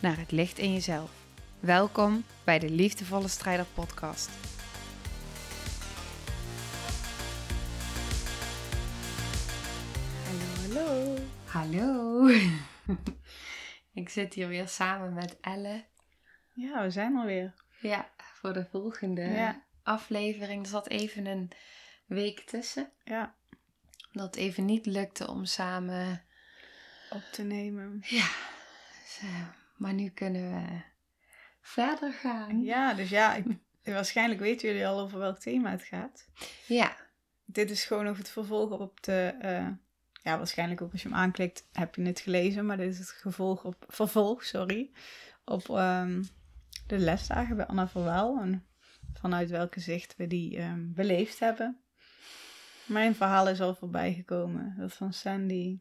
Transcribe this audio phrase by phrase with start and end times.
[0.00, 1.10] naar het licht in jezelf.
[1.60, 4.30] Welkom bij de Liefdevolle Strijder Podcast.
[10.26, 11.16] Hallo, hallo.
[11.44, 12.28] Hallo.
[14.00, 15.84] Ik zit hier weer samen met Elle.
[16.54, 17.54] Ja, we zijn alweer.
[17.80, 19.62] Ja, voor de volgende Ja.
[19.82, 20.62] aflevering.
[20.62, 21.50] Er zat even een
[22.06, 22.90] week tussen.
[23.04, 23.34] Ja,
[24.12, 26.22] Dat het even niet lukte om samen.
[27.10, 27.98] op te nemen.
[28.06, 28.28] Ja.
[29.02, 29.46] dus, eh,
[29.80, 30.80] maar nu kunnen we
[31.60, 32.62] verder gaan.
[32.62, 33.44] Ja, dus ja, ik,
[33.82, 36.28] waarschijnlijk weten jullie al over welk thema het gaat.
[36.66, 36.96] Ja.
[37.44, 39.34] Dit is gewoon over het vervolg op de...
[39.40, 39.68] eh,
[40.22, 42.66] ja, waarschijnlijk ook als je hem aanklikt heb je het gelezen.
[42.66, 44.90] Maar dit is het gevolg op, vervolg sorry,
[45.44, 46.22] op ehm,
[46.86, 48.40] de lesdagen bij Anna Verwaal.
[48.40, 48.66] En
[49.12, 51.80] vanuit welke zicht we die ehm, beleefd hebben.
[52.86, 54.74] Mijn verhaal is al voorbij gekomen.
[54.78, 55.80] Dat van Sandy.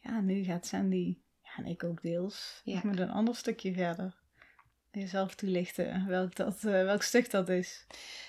[0.00, 1.18] Ja, nu gaat Sandy,
[1.56, 2.74] en ik ook deels, Ja.
[2.74, 4.14] nog met een ander stukje verder.
[4.90, 7.86] Jezelf toelichten welk, dat, eh, welk stuk dat is.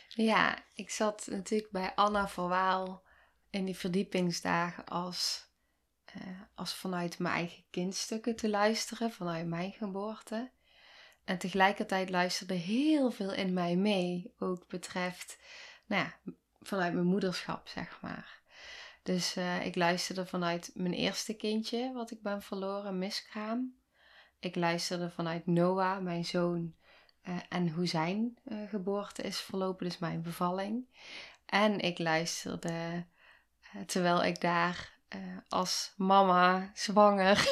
[0.10, 3.04] Ja, ik zat natuurlijk bij Anna Verwaal
[3.50, 5.48] in die verdiepingsdagen als,
[6.06, 6.22] eh,
[6.56, 10.52] als vanuit mijn eigen kindstukken te luisteren, vanuit mijn geboorte.
[11.24, 15.38] En tegelijkertijd luisterde heel veel in mij mee, ook betreft,
[15.86, 18.42] nou ja, vanuit mijn moederschap, zeg maar.
[19.06, 23.76] Dus eh, ik luisterde vanuit mijn eerste kindje, wat ik ben verloren, miskraam.
[24.40, 26.76] Ik luisterde vanuit Noah, mijn zoon,
[27.22, 30.88] eh, en hoe zijn eh, geboorte is verlopen, dus mijn bevalling.
[31.46, 33.06] En ik luisterde
[33.86, 34.94] terwijl ik daar
[35.48, 37.48] als mama zwanger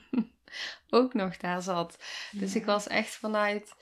[0.90, 1.98] ook nog daar zat.
[2.32, 3.74] Dus ik was echt vanuit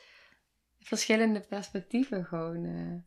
[0.81, 3.05] verschillende perspectieven gewoon,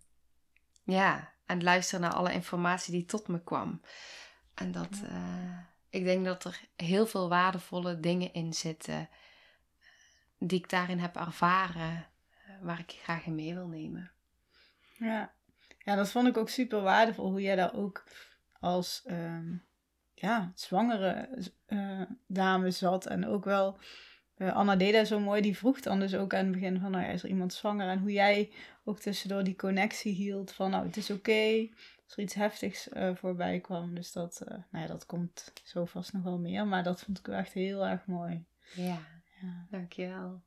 [0.83, 3.81] ja, het luisteren naar alle informatie die tot me kwam.
[4.53, 5.59] En dat, eh,
[5.89, 9.09] ik denk dat er heel veel waardevolle dingen in zitten
[10.37, 12.05] die ik daarin heb ervaren,
[12.45, 14.11] eh, waar ik graag in mee wil nemen.
[14.97, 15.33] Ja.
[15.79, 17.29] ja, dat vond ik ook super waardevol.
[17.29, 18.03] Hoe jij daar ook
[18.59, 19.55] als ehm,
[20.13, 21.29] ja, zwangere
[21.65, 23.05] eh, dame zat.
[23.05, 23.83] En ook wel, eh,
[24.37, 25.41] Anna deed dat zo mooi.
[25.41, 27.89] Die vroeg dan dus ook aan het begin van, nou ja, is er iemand zwanger?
[27.89, 28.51] En hoe jij
[28.83, 31.67] ook tussendoor die connectie hield van, nou, het is oké.
[32.03, 33.95] Als er iets heftigs eh, voorbij kwam.
[33.95, 36.67] Dus dat, eh, nou ja, dat komt zo vast nog wel meer.
[36.67, 38.45] Maar dat vond ik wel echt heel erg mooi.
[38.73, 38.97] Ja,
[39.41, 39.67] Ja.
[39.69, 40.43] dankjewel.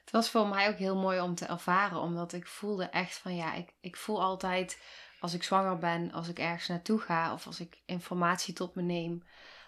[0.00, 3.34] Het was voor mij ook heel mooi om te ervaren, omdat ik voelde echt van
[3.34, 4.82] ja, ik, ik voel altijd
[5.20, 8.82] als ik zwanger ben, als ik ergens naartoe ga of als ik informatie tot me
[8.82, 9.22] neem,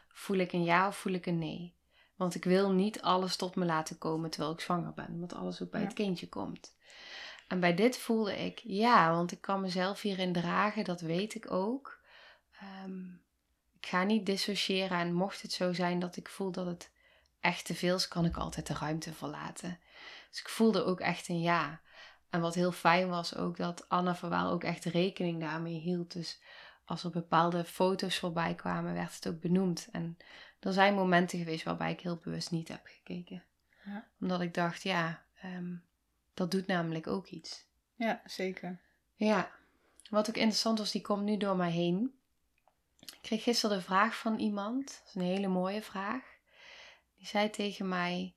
[0.09, 1.75] voel ik een ja of voel ik een nee.
[2.23, 5.63] Want ik wil niet alles tot me laten komen terwijl ik zwanger ben, want alles
[5.63, 5.87] ook bij Ja.
[5.87, 6.77] het kindje komt.
[7.49, 11.51] En bij dit voelde ik ja, want ik kan mezelf hierin dragen, dat weet ik
[11.51, 12.01] ook.
[12.61, 13.05] Ehm,
[13.81, 16.91] ik ga niet dissociëren en mocht het zo zijn dat ik voel dat het
[17.41, 19.79] echt te veel is, kan ik altijd de ruimte verlaten.
[20.31, 21.81] Dus ik voelde ook echt een ja.
[22.31, 26.13] En wat heel fijn was ook dat Anna Verwaal ook echt rekening daarmee hield.
[26.13, 26.41] Dus
[26.85, 29.89] als er bepaalde foto's voorbij kwamen, werd het ook benoemd.
[29.93, 30.17] En
[30.63, 33.45] er zijn momenten geweest waarbij ik heel bewust niet heb gekeken.
[33.85, 34.09] Ja.
[34.21, 35.75] Omdat ik dacht, ja, ehm,
[36.35, 37.65] dat doet namelijk ook iets.
[37.97, 38.81] ja, zeker.
[39.15, 39.51] Ja,
[40.11, 42.15] wat ook interessant was, die komt nu door mij heen.
[43.01, 46.23] Ik kreeg gisteren de vraag van iemand, dat is een hele mooie vraag.
[47.17, 48.35] Die zei tegen mij,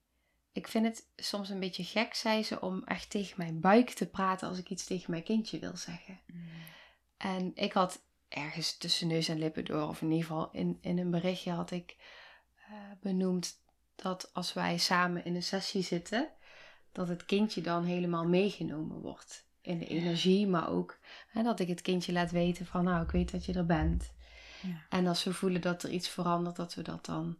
[0.51, 4.07] ik vind het soms een beetje gek, zei ze, om echt tegen mijn buik te
[4.07, 6.19] praten als ik iets tegen mijn kindje wil zeggen.
[7.17, 8.01] En ik had
[8.35, 11.71] ergens tussen neus en lippen door, of in ieder geval in, in een berichtje had
[11.71, 11.95] ik
[12.55, 13.63] eh, benoemd
[13.95, 16.29] dat als wij samen in een sessie zitten,
[16.91, 21.67] dat het kindje dan helemaal meegenomen wordt in de energie, maar ook hè, dat ik
[21.67, 24.13] het kindje laat weten van nou, ik weet dat je er bent.
[24.61, 24.85] Ja.
[24.89, 27.37] En als we voelen dat er iets verandert, dat we dat dan,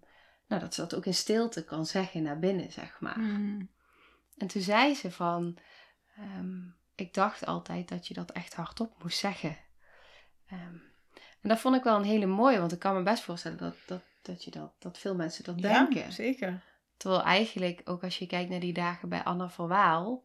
[0.48, 3.20] nou, dat ze dat ook in stilte kan zeggen naar binnen, zeg maar.
[3.20, 3.70] Mm.
[4.38, 5.58] En toen zei ze van,
[6.16, 6.62] ehm,
[6.96, 9.58] ik dacht altijd dat je dat echt hardop moest zeggen.
[10.48, 10.76] Ehm,
[11.42, 13.76] en dat vond ik wel een hele mooie, want ik kan me best voorstellen dat,
[13.86, 16.02] dat, dat, je dat, dat veel mensen dat denken.
[16.02, 16.64] Ja, zeker.
[16.98, 20.24] Terwijl eigenlijk, ook als je kijkt naar die dagen bij Anna Verwaal,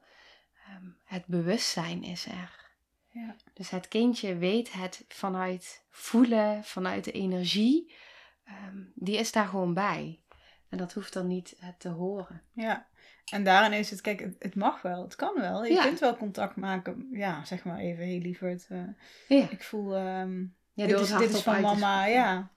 [0.67, 2.71] ehm, het bewustzijn is er.
[3.13, 3.37] Ja.
[3.55, 7.95] Dus het kindje weet het vanuit voelen, vanuit de energie,
[8.45, 10.21] ehm, die is daar gewoon bij.
[10.69, 12.43] En dat hoeft dan niet het te horen.
[12.53, 12.87] Ja,
[13.31, 15.65] en daarin is het, kijk, het, het mag wel, het kan wel.
[15.65, 15.83] Je Ja.
[15.83, 18.79] kunt wel contact maken, ja, zeg maar even, hey lieverd, eh,
[19.29, 22.51] Ja, ik voel, ehm, ja dit, is, dit is van mama, ja.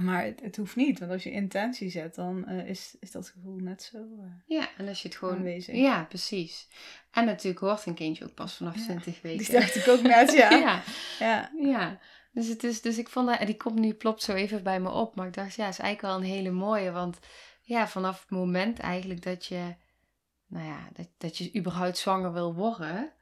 [0.00, 3.28] Maar het, het hoeft niet, want als je intentie zet, dan eh, is, is dat
[3.28, 5.36] gevoel net zo eh, Ja, en als je het gewoon...
[5.36, 5.74] aanwezig.
[5.76, 6.68] Ja, precies.
[7.10, 9.44] En natuurlijk hoort een kindje ook pas vanaf Ja, 20 weken.
[9.44, 10.50] Die dacht ik ook net, ja.
[10.66, 10.82] ja.
[11.18, 11.50] ja.
[11.60, 11.98] Ja,
[12.32, 14.80] dus, het is, dus ik vond dat, en die komt nu plopt zo even bij
[14.80, 17.18] me op, maar ik dacht, ja, is eigenlijk wel een hele mooie, want
[17.68, 19.74] ja, vanaf het moment eigenlijk dat je,
[20.46, 23.12] nou ja, dat, dat je überhaupt zwanger wil worden,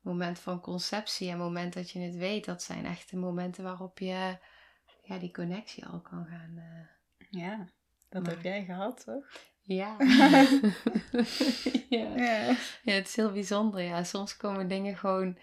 [0.00, 3.98] moment van conceptie en moment dat je het weet, dat zijn echt de momenten waarop
[3.98, 4.38] je,
[5.02, 6.56] ja, die connectie al kan gaan.
[6.56, 6.86] eh,
[7.40, 7.68] Ja,
[8.08, 9.24] dat Maar- heb jij gehad, toch?
[9.62, 9.96] ja.
[11.88, 12.16] ja.
[12.16, 12.56] Ja.
[12.82, 13.80] Ja, het is heel bijzonder.
[13.82, 15.38] Ja, soms komen dingen gewoon.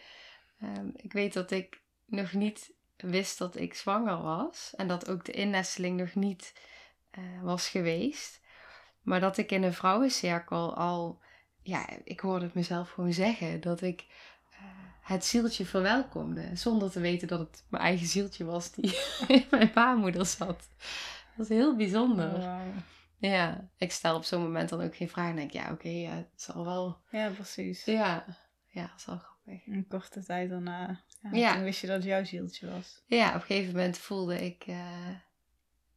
[0.59, 4.73] ehm, ik weet dat ik nog niet wist dat ik zwanger was.
[4.75, 6.53] En dat ook de innesteling nog niet
[7.17, 8.41] eh, was geweest.
[9.01, 11.19] Maar dat ik in een vrouwencirkel al.
[11.61, 13.61] Ja, ik hoorde het mezelf gewoon zeggen.
[13.61, 14.05] Dat ik
[14.51, 14.59] eh,
[15.01, 16.49] het zieltje verwelkomde.
[16.55, 18.97] Zonder te weten dat het mijn eigen zieltje was die
[19.27, 20.69] in mijn baarmoeder zat.
[21.37, 22.33] Dat is heel bijzonder.
[22.33, 22.59] Oh.
[23.19, 25.29] Ja, ik stel op zo'n moment dan ook geen vraag.
[25.29, 27.01] En denk, ja, oké, ja, het zal wel.
[27.11, 27.85] Ja, precies.
[27.85, 28.25] Ja,
[28.67, 29.67] ja, dat is wel grappig.
[29.67, 31.53] Een korte tijd daarna, ja, Ja.
[31.53, 33.03] toen wist je dat het jouw zieltje was.
[33.05, 35.09] Ja, op een gegeven moment voelde ik, eh,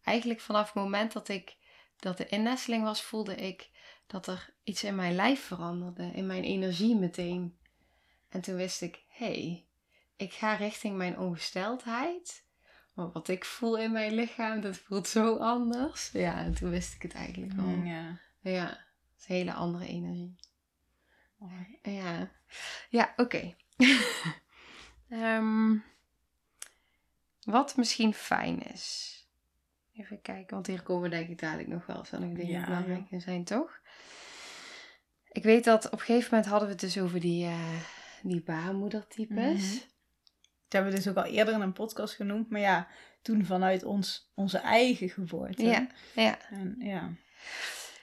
[0.02, 1.56] eigenlijk vanaf het moment dat ik,
[1.96, 3.70] dat de innesteling was, voelde ik
[4.06, 7.58] dat er iets in mijn lijf veranderde, in mijn energie meteen.
[8.28, 9.66] En toen wist ik, hé, hey,
[10.16, 12.44] ik ga richting mijn ongesteldheid.
[12.94, 16.10] Maar wat ik voel in mijn lichaam, dat voelt zo anders.
[16.12, 17.64] Ja, en toen wist ik het eigenlijk wel.
[17.64, 18.18] Mm, ja.
[18.40, 20.36] Ja, het is een hele andere energie.
[21.36, 21.78] Mooi.
[21.82, 22.30] Ja,
[22.88, 23.54] ja oké.
[25.08, 25.76] Ehm,
[27.44, 29.18] wat misschien fijn is.
[30.00, 33.44] Even kijken, want hier komen denk ik dadelijk nog wel stellige dingen Ja, belangrijk zijn,
[33.44, 33.80] toch?
[35.28, 37.80] Ik weet dat op een gegeven moment hadden we het dus over die, eh
[38.22, 39.62] die baarmoedertypes.
[39.62, 39.88] Mhm.
[40.68, 42.50] Dat hebben we dus ook al eerder in een podcast genoemd.
[42.50, 42.88] Maar ja,
[43.22, 45.62] toen vanuit ons, onze eigen geboorte.
[45.62, 46.38] Ja, ja.
[46.50, 47.10] En, ja.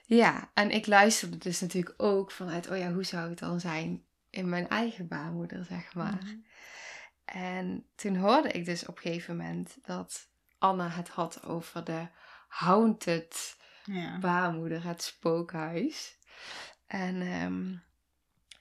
[0.05, 4.03] Ja, en ik luisterde dus natuurlijk ook vanuit, oh ja, hoe zou het dan zijn
[4.29, 6.19] in mijn eigen baarmoeder, zeg maar.
[6.23, 6.35] Mhm.
[7.25, 12.07] En toen hoorde ik dus op een gegeven moment dat Anna het had over de
[12.47, 14.19] haunted Ja.
[14.19, 16.17] baarmoeder, het spookhuis.
[16.87, 17.75] En ehm,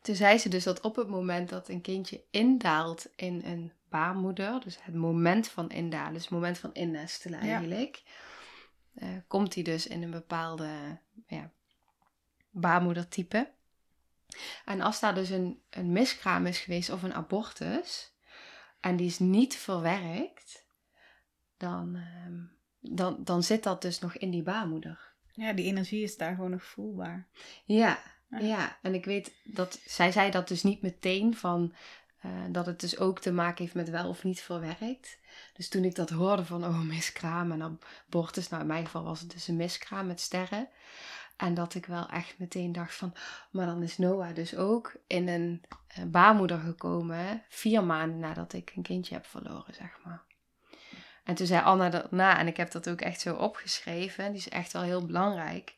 [0.03, 4.61] toen zei ze dus dat op het moment dat een kindje indaalt in een baarmoeder,
[4.61, 7.51] dus het moment van indalen, dus het moment van innestelen Ja.
[7.51, 8.03] eigenlijk,
[8.95, 11.51] eh, komt hij dus in een bepaalde ja,
[12.51, 13.55] baarmoedertype.
[14.65, 18.15] En als daar dus een, een miskraam is geweest of een abortus,
[18.81, 20.66] en die is niet verwerkt,
[21.57, 22.41] dan, ehm,
[22.95, 25.15] dan, dan zit dat dus nog in die baarmoeder.
[25.33, 27.29] ja, die energie is daar gewoon nog voelbaar.
[27.65, 27.99] Ja,
[28.29, 28.39] Ja.
[28.39, 28.79] ja.
[28.83, 31.75] En ik weet dat zij zei dat dus niet meteen van
[32.21, 35.19] eh, dat het dus ook te maken heeft met wel of niet verwerkt.
[35.53, 39.21] Dus toen ik dat hoorde van oh miskraam en abortus, nou in mijn geval was
[39.21, 40.69] het dus een miskraam met sterren.
[41.37, 43.15] En dat ik wel echt meteen dacht van,
[43.51, 48.73] maar dan is Noah dus ook in een eh, baarmoeder gekomen, vier maanden nadat ik
[48.77, 50.25] een kindje heb verloren, zeg maar.
[51.27, 54.49] En toen zei Anna daarna, en ik heb dat ook echt zo opgeschreven, die is
[54.49, 55.75] echt wel heel belangrijk.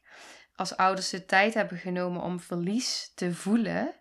[0.57, 3.95] Als ouders de tijd hebben genomen om verlies te voelen,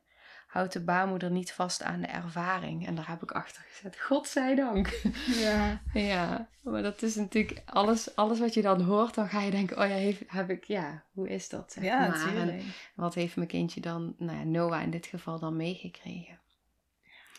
[0.47, 2.87] houdt de baarmoeder niet vast aan de ervaring.
[2.87, 3.99] En daar heb ik achter gezet.
[3.99, 4.99] Godzijdank.
[5.27, 5.81] Ja.
[5.93, 9.77] Ja, maar dat is natuurlijk alles, alles wat je dan hoort, dan ga je denken,
[9.77, 11.71] oh ja, heeft, heb ik, ja, hoe is dat?
[11.71, 12.27] Zeg Ja, maar.
[12.27, 12.63] En natuurlijk.
[12.95, 16.39] wat heeft mijn kindje dan, nou ja, Noah in dit geval dan meegekregen?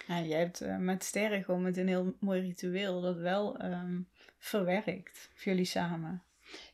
[0.08, 4.00] Ja, jij hebt eh, met sterren gewoon met een heel mooi ritueel dat wel ehm,
[4.38, 6.22] verwerkt voor jullie samen.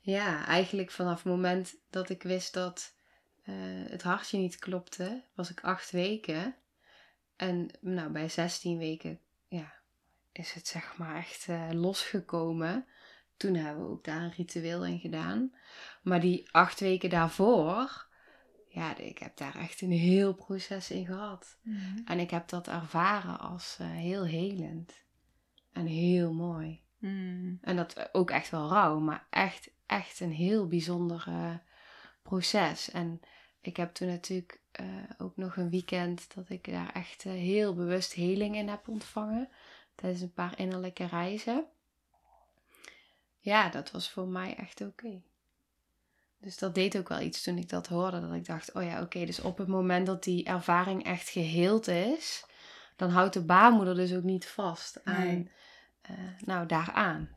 [0.00, 2.94] Ja, eigenlijk vanaf het moment dat ik wist dat
[3.42, 3.54] eh,
[3.88, 6.54] het hartje niet klopte, was ik acht weken.
[7.36, 9.72] En nou, bij 16 weken ja,
[10.32, 12.86] is het zeg maar echt eh, losgekomen.
[13.36, 15.54] Toen hebben we ook daar een ritueel in gedaan.
[16.02, 18.06] Maar die acht weken daarvoor,
[18.74, 21.58] ja, ik heb daar echt een heel proces in gehad.
[22.04, 24.92] En ik heb dat ervaren als eh, heel helend.
[25.72, 26.82] En heel mooi.
[26.98, 27.58] Mm.
[27.62, 31.54] En dat ook echt wel rauw, maar echt, echt een heel bijzonder eh,
[32.22, 32.90] proces.
[32.90, 33.20] En
[33.60, 34.86] ik heb toen natuurlijk eh,
[35.18, 39.48] ook nog een weekend dat ik daar echt eh, heel bewust heling in heb ontvangen.
[39.94, 41.66] Tijdens een paar innerlijke reizen.
[43.38, 45.22] Ja, dat was voor mij echt oké.
[46.44, 48.20] Dus dat deed ook wel iets toen ik dat hoorde.
[48.20, 51.88] Dat ik dacht, oh ja, oké, dus op het moment dat die ervaring echt geheeld
[51.88, 52.46] is,
[52.96, 55.50] dan houdt de baarmoeder dus ook niet vast aan, Nee.
[56.02, 57.28] eh, nou, daaraan.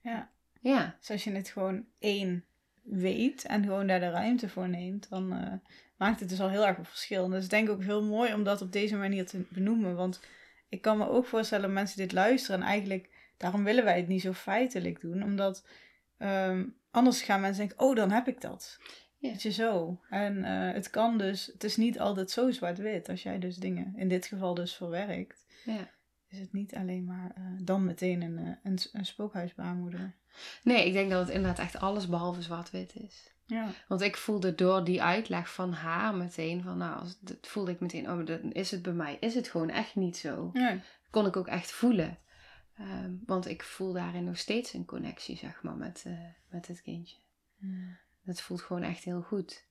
[0.00, 2.44] Ja, Ja, dus als je het gewoon één
[2.82, 5.52] weet en gewoon daar de ruimte voor neemt, dan eh,
[5.96, 7.24] maakt het dus al heel erg een verschil.
[7.24, 9.94] En dat is denk ik ook heel mooi om dat op deze manier te benoemen.
[9.94, 10.20] Want
[10.68, 14.08] ik kan me ook voorstellen dat mensen dit luisteren en eigenlijk, daarom willen wij het
[14.08, 15.22] niet zo feitelijk doen.
[15.22, 15.66] Omdat
[16.18, 16.64] ehm,
[16.96, 18.78] anders gaan mensen denken, oh dan heb ik dat.
[19.18, 19.28] Ja.
[19.30, 20.00] Weet je zo.
[20.10, 23.92] En eh, het kan dus, het is niet altijd zo zwart-wit als jij dus dingen
[23.96, 25.46] in dit geval dus verwerkt.
[25.64, 25.90] Ja.
[26.28, 30.14] Is het niet alleen maar eh, dan meteen een, een, een spookhuisbaarmoeder.
[30.62, 33.34] Nee, ik denk dat het inderdaad echt alles behalve zwart-wit is.
[33.46, 33.68] Ja.
[33.88, 37.80] Want ik voelde door die uitleg van haar meteen van, nou, als, dat voelde ik
[37.80, 40.50] meteen, oh, dan is het bij mij, is het gewoon echt niet zo.
[40.52, 40.80] Nee.
[41.10, 42.18] Kon ik ook echt voelen.
[42.78, 46.18] Ehm, want ik voel daarin nog steeds een connectie, zeg maar, met, uh,
[46.48, 47.16] met het kindje.
[47.58, 47.98] Hmm.
[48.24, 49.64] Het voelt gewoon echt heel goed.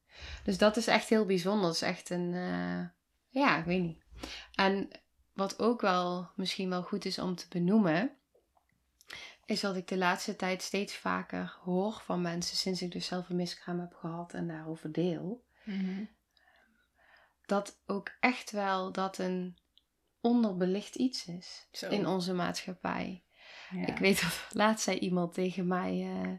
[0.44, 1.66] Dus dat is echt heel bijzonder.
[1.66, 2.86] Dat is echt een, uh,
[3.30, 4.04] ja, ik weet niet.
[4.56, 4.90] En
[5.34, 8.12] wat ook wel misschien wel goed is om te benoemen,
[9.46, 13.30] is dat ik de laatste tijd steeds vaker hoor van mensen, sinds ik dus zelf
[13.30, 16.04] een miskraam heb gehad en daarover deel, Mhm.
[17.46, 19.58] dat ook echt wel dat een
[20.26, 21.90] onderbelicht iets is Zo.
[21.90, 23.24] in onze maatschappij.
[23.70, 23.86] Ja.
[23.86, 26.32] Ik weet dat laatst zei iemand tegen mij, eh,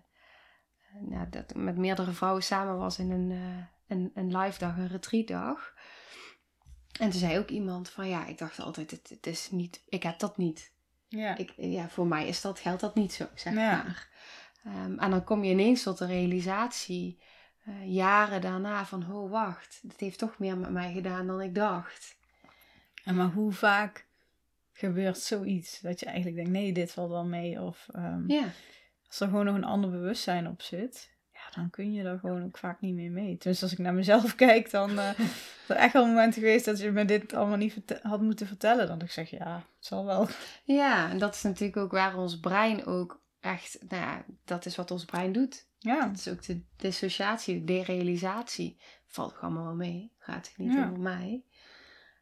[1.08, 3.64] nou, dat ik met meerdere vrouwen samen was in een, eh,
[3.96, 5.74] een, een live dag, een retreatdag.
[7.00, 10.02] En toen zei ook iemand van ja, ik dacht altijd, het, het is niet, ik
[10.02, 10.72] heb dat niet.
[11.08, 11.36] Ja.
[11.36, 13.76] Ik, ja, voor mij is dat, geldt dat niet zo, zeg Ja.
[13.82, 14.08] maar.
[14.64, 17.22] Ehm, en dan kom je ineens tot de realisatie,
[17.84, 22.15] jaren daarna, van oh wacht, dit heeft toch meer met mij gedaan dan ik dacht.
[23.06, 24.06] En maar hoe vaak
[24.72, 27.62] gebeurt zoiets dat je eigenlijk denkt, nee, dit valt wel mee.
[27.62, 28.44] Of ehm, Ja,
[29.06, 32.44] als er gewoon nog een ander bewustzijn op zit, ja, dan kun je er gewoon
[32.44, 33.36] ook vaak niet meer mee.
[33.36, 35.24] Tenminste, als ik naar mezelf kijk, dan eh is
[35.68, 38.86] er echt wel momenten geweest dat je me dit allemaal niet had moeten vertellen.
[38.86, 40.28] Dan ik zeg, ja, het zal wel.
[40.64, 44.76] ja, en dat is natuurlijk ook waar ons brein ook echt, nou ja, dat is
[44.76, 45.66] wat ons brein doet.
[45.78, 48.80] Ja, Dat is ook de dissociatie, de derealisatie.
[49.06, 50.12] Valt ook allemaal wel mee.
[50.18, 50.84] Gaat het niet Ja.
[50.86, 51.44] over mij.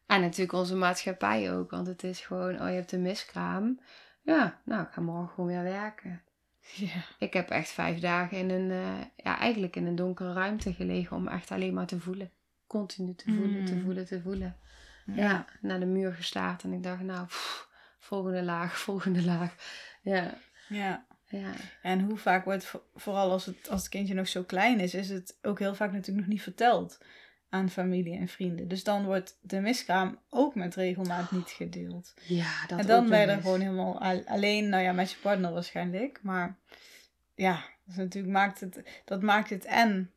[0.05, 1.71] En natuurlijk onze maatschappij ook.
[1.71, 3.79] Want het is gewoon, oh je hebt een miskraam.
[4.21, 6.21] Ja, nou ik ga morgen gewoon weer werken.
[6.75, 7.01] ja.
[7.19, 11.17] Ik heb echt vijf dagen in een, eh, ja eigenlijk in een donkere ruimte gelegen.
[11.17, 12.31] Om echt alleen maar te voelen.
[12.67, 13.81] Continu te voelen, te Mm.
[13.83, 14.57] voelen, te voelen.
[15.05, 15.13] ja.
[15.15, 16.63] Ja, naar de muur gestaard.
[16.63, 17.69] En ik dacht, nou, pff,
[17.99, 19.55] volgende laag, volgende laag.
[20.01, 20.37] Ja,
[20.69, 21.05] ja.
[21.25, 21.51] ja.
[21.81, 24.93] En hoe vaak wordt, vo- vooral als het, als het kindje nog zo klein is,
[24.93, 26.97] is het ook heel vaak natuurlijk nog niet verteld
[27.55, 28.67] aan familie en vrienden.
[28.67, 32.13] Dus dan wordt de miskraam ook met regelmaat niet gedeeld.
[32.27, 35.17] Ja, dat en dan ben je er gewoon helemaal al- alleen, nou ja, met je
[35.21, 36.19] partner waarschijnlijk.
[36.23, 36.57] Maar
[37.35, 40.11] ja, dat, natuurlijk maakt het, dat maakt het en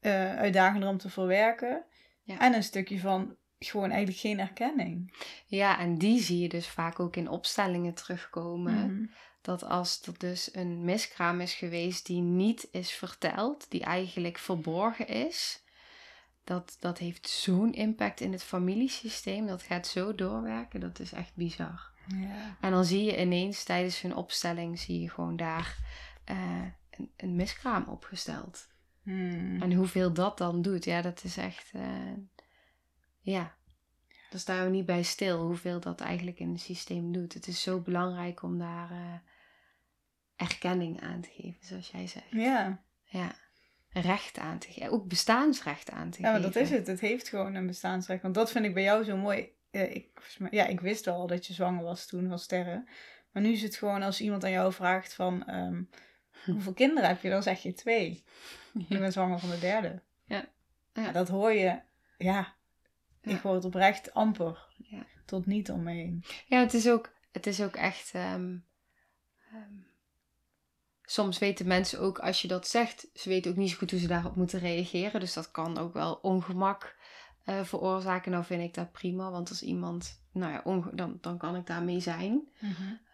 [0.00, 1.84] eh, uitdagender om te verwerken.
[2.22, 2.38] Ja.
[2.38, 5.14] En een stukje van gewoon eigenlijk geen erkenning.
[5.46, 8.94] Ja, en die zie je dus vaak ook in opstellingen terugkomen.
[8.94, 9.06] Mhm.
[9.40, 15.06] Dat als er dus een miskraam is geweest die niet is verteld, die eigenlijk verborgen
[15.06, 15.62] is,
[16.44, 19.46] dat, dat heeft zo'n impact in het familiesysteem.
[19.46, 21.90] Dat gaat zo doorwerken, dat is echt bizar.
[22.08, 22.56] Ja.
[22.60, 25.76] En dan zie je ineens tijdens hun opstelling, zie je gewoon daar
[26.24, 28.68] eh, een, een miskraam opgesteld.
[29.02, 29.62] Hmm.
[29.62, 31.70] En hoeveel dat dan doet, ja, dat is echt.
[31.72, 32.12] eh,
[33.20, 33.54] ja,
[34.30, 37.34] daar staan we niet bij stil hoeveel dat eigenlijk in het systeem doet.
[37.34, 39.14] Het is zo belangrijk om daar eh,
[40.36, 42.30] erkenning aan te geven, zoals jij zegt.
[42.30, 42.82] ja.
[43.04, 43.34] Ja,
[43.92, 44.90] recht aan te geven.
[44.90, 46.52] Ook bestaansrecht aan te Ja, maar geven.
[46.52, 46.86] dat is het.
[46.86, 48.22] Het heeft gewoon een bestaansrecht.
[48.22, 49.52] Want dat vind ik bij jou zo mooi.
[49.70, 50.06] Ik,
[50.50, 52.88] ja, ik wist wel dat je zwanger was toen van sterren.
[53.32, 55.44] Maar nu is het gewoon als iemand aan jou vraagt van...
[55.46, 55.82] ehm,
[56.52, 57.30] hoeveel kinderen heb je?
[57.30, 58.24] Dan zeg je twee.
[58.88, 60.00] Ik ben zwanger van de derde.
[60.24, 60.44] Ja.
[60.92, 61.02] Ja.
[61.02, 61.80] Ja, dat hoor je...
[62.18, 62.54] Ja,
[63.20, 63.40] ik Ja.
[63.42, 64.68] hoor het oprecht amper.
[64.76, 65.06] Ja.
[65.24, 66.24] Tot niet omheen.
[66.46, 68.10] Ja, het is ook, het is ook echt.
[68.14, 68.56] ehm,
[69.52, 69.72] ehm,
[71.02, 74.00] soms weten mensen ook, als je dat zegt, ze weten ook niet zo goed hoe
[74.00, 75.20] ze daarop moeten reageren.
[75.20, 76.96] Dus dat kan ook wel ongemak
[77.44, 78.32] eh, veroorzaken.
[78.32, 82.00] Nou vind ik dat prima, want als iemand, nou ja, dan, dan kan ik daarmee
[82.00, 82.48] zijn.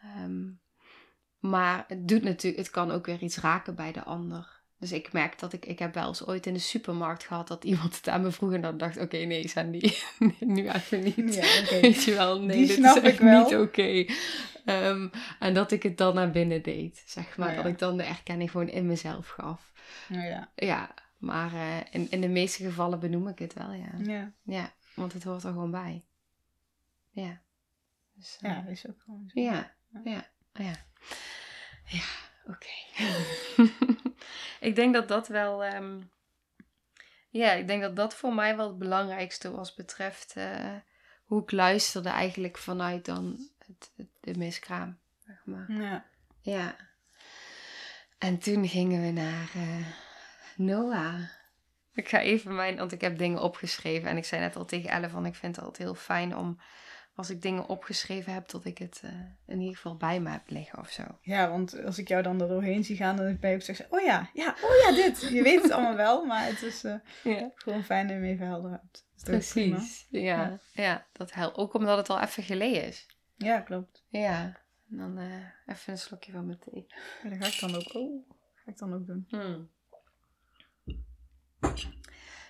[0.02, 0.46] Ehm,
[1.38, 4.57] maar het doet natuurlijk, het kan ook weer iets raken bij de ander.
[4.78, 7.64] Dus ik merk dat ik, ik heb wel eens ooit in de supermarkt gehad dat
[7.64, 9.92] iemand het aan me vroeg en dan dacht, oké, nee Sandy,
[10.40, 11.34] nu even niet.
[11.34, 11.80] Ja, oké.
[11.86, 13.44] Weet je wel, nee, Die dit is ik echt wel.
[13.44, 14.04] niet oké.
[14.64, 15.08] Ehm,
[15.38, 17.48] en dat ik het dan naar binnen deed, zeg maar.
[17.48, 17.62] Oh ja.
[17.62, 19.72] Dat ik dan de erkenning gewoon in mezelf gaf.
[20.08, 20.50] Nou ja.
[20.54, 23.90] Ja, maar eh, in, in de meeste gevallen benoem ik het wel, ja.
[23.98, 26.04] Ja, Ja, want het hoort er gewoon bij.
[27.10, 27.40] Ja.
[28.14, 29.40] Dus, eh, ja, dat is ook gewoon zo.
[29.40, 29.72] ja,
[30.04, 30.72] ja, ja.
[31.84, 32.04] Ja,
[32.46, 32.66] oké.
[34.60, 35.64] ik denk dat dat wel...
[35.64, 36.00] ehm,
[37.30, 40.74] ja, ik denk dat dat voor mij wel het belangrijkste was betreft eh,
[41.24, 45.72] hoe ik luisterde eigenlijk vanuit dan het, het, de miskraam, zeg maar.
[45.72, 46.04] Ja.
[46.40, 46.76] Ja.
[48.18, 49.86] En toen gingen we naar, eh,
[50.56, 51.20] Noah.
[51.92, 54.08] Ik ga even mijn, want ik heb dingen opgeschreven.
[54.08, 56.60] En ik zei net al tegen Elle van, ik vind het altijd heel fijn om,
[57.18, 59.10] als ik dingen opgeschreven heb, dat ik het eh,
[59.46, 61.02] in ieder geval bij me heb liggen of zo.
[61.20, 64.00] Ja, want als ik jou dan er doorheen zie gaan, dan ben je ook oh
[64.00, 65.20] ja, ja, oh ja, dit.
[65.20, 66.94] Je weet het allemaal wel, maar het is uh,
[67.24, 67.50] Ja.
[67.54, 69.06] gewoon fijn dat je hem even helder hebt.
[69.24, 70.06] Precies.
[70.10, 71.06] Ja, ja.
[71.12, 71.56] dat helpt.
[71.56, 73.06] Ook omdat het al even geleden is.
[73.36, 74.04] Ja, klopt.
[74.08, 74.60] Ja.
[74.90, 76.86] En dan eh, even een slokje van mijn thee.
[77.22, 79.26] Ja, dat ga ik dan ook, oh, ga ik dan ook doen.
[79.28, 79.68] Hmm.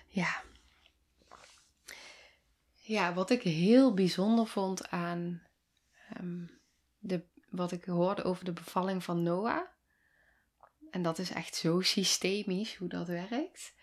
[0.07, 0.41] Ja.
[2.89, 5.41] Ja, wat ik heel bijzonder vond aan
[6.09, 6.45] ehm,
[6.97, 9.67] de, wat ik hoorde over de bevalling van Noah.
[10.91, 13.73] En dat is echt zo systemisch hoe dat werkt.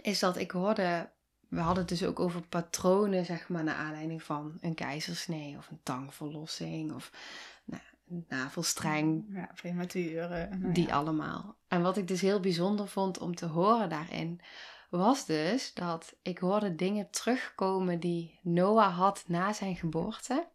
[0.00, 1.12] Is dat ik hoorde,
[1.48, 5.70] we hadden het dus ook over patronen, zeg maar, naar aanleiding van een keizersnee of
[5.70, 7.12] een tangverlossing of
[7.64, 9.24] nou, een navelstreng.
[9.28, 10.94] Ja, nou Die ja.
[10.94, 11.56] allemaal.
[11.68, 14.40] En wat ik dus heel bijzonder vond om te horen daarin,
[14.98, 20.48] was dus dat ik hoorde dingen terugkomen die Noah had na zijn geboorte.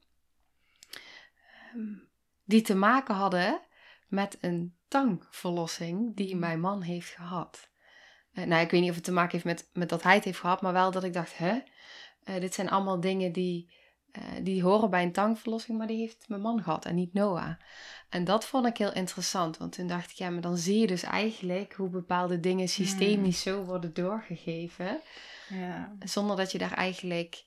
[1.73, 1.93] Ehm,
[2.43, 3.59] Die te maken hadden
[4.07, 7.69] met een tangverlossing die mijn man heeft gehad.
[8.33, 10.23] Eh, nou, ik weet niet of het te maken heeft met, met dat hij het
[10.23, 11.59] heeft gehad, maar wel dat ik dacht, hè,
[12.23, 13.73] Eh, dit zijn allemaal dingen die,
[14.17, 17.53] eh, die horen bij een tangverlossing, maar die heeft mijn man gehad en niet Noah.
[18.09, 20.87] En dat vond ik heel interessant, want toen dacht ik, ja, maar dan zie je
[20.87, 24.99] dus eigenlijk hoe bepaalde dingen systemisch zo worden doorgegeven,
[25.49, 25.95] Ja.
[25.99, 27.45] zonder dat je daar eigenlijk,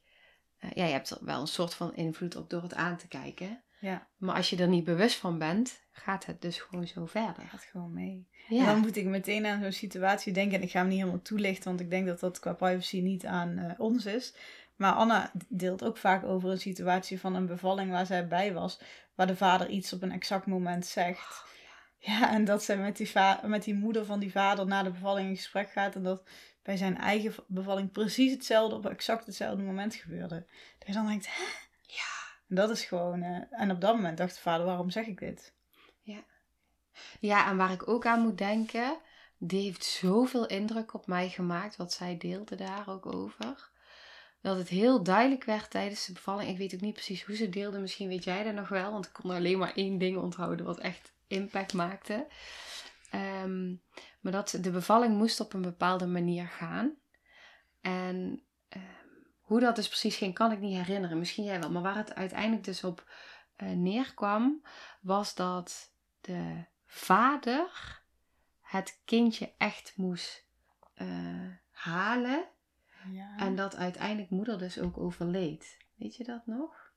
[0.59, 3.09] eh, ja, je hebt er wel een soort van invloed op door het aan te
[3.09, 3.63] kijken.
[3.81, 7.43] Ja, Maar als je er niet bewust van bent, gaat het dus gewoon zo verder.
[7.49, 8.29] gaat gewoon mee.
[8.49, 10.57] Ja, En dan moet ik meteen aan zo'n situatie denken.
[10.59, 13.27] En ik ga hem niet helemaal toelichten, want ik denk dat dat qua privacy niet
[13.27, 14.35] aan eh, ons is.
[14.81, 18.81] Maar Anna deelt ook vaak over een situatie van een bevalling waar zij bij was.
[19.15, 21.45] Waar de vader iets op een exact moment zegt.
[21.99, 23.11] Ja, en dat zij met die,
[23.43, 25.95] met die moeder van die vader na de bevalling in gesprek gaat.
[25.95, 26.23] En dat
[26.63, 30.47] bij zijn eigen bevalling precies hetzelfde op exact hetzelfde moment gebeurde.
[30.79, 31.43] Dat je dan denkt, hè?
[31.83, 32.39] Ja.
[32.49, 33.23] En dat is gewoon...
[33.23, 35.55] eh, en op dat moment dacht de vader, waarom zeg ik dit?
[37.21, 38.97] Ja, en waar ik ook aan moet denken,
[39.39, 43.71] die heeft zoveel indruk op mij gemaakt, wat zij deelde daar ook over.
[44.41, 46.51] Dat het heel duidelijk werd tijdens de bevalling.
[46.51, 49.07] Ik weet ook niet precies hoe ze deelde, misschien weet jij dat nog wel, want
[49.07, 52.27] ik kon alleen maar één ding onthouden wat echt impact maakte.
[53.11, 53.75] Ehm,
[54.21, 56.95] maar dat de bevalling moest op een bepaalde manier gaan.
[57.81, 58.83] En ehm,
[59.41, 61.19] hoe dat dus precies ging, kan ik niet herinneren.
[61.19, 61.71] Misschien jij wel.
[61.71, 63.11] Maar waar het uiteindelijk dus op
[63.57, 64.63] eh, neerkwam,
[65.01, 67.69] was dat de vader
[68.61, 70.47] het kindje echt moest
[70.95, 72.49] eh, halen.
[73.13, 73.37] Ja.
[73.39, 75.77] En dat uiteindelijk moeder dus ook overleed.
[75.97, 76.93] Weet je dat nog?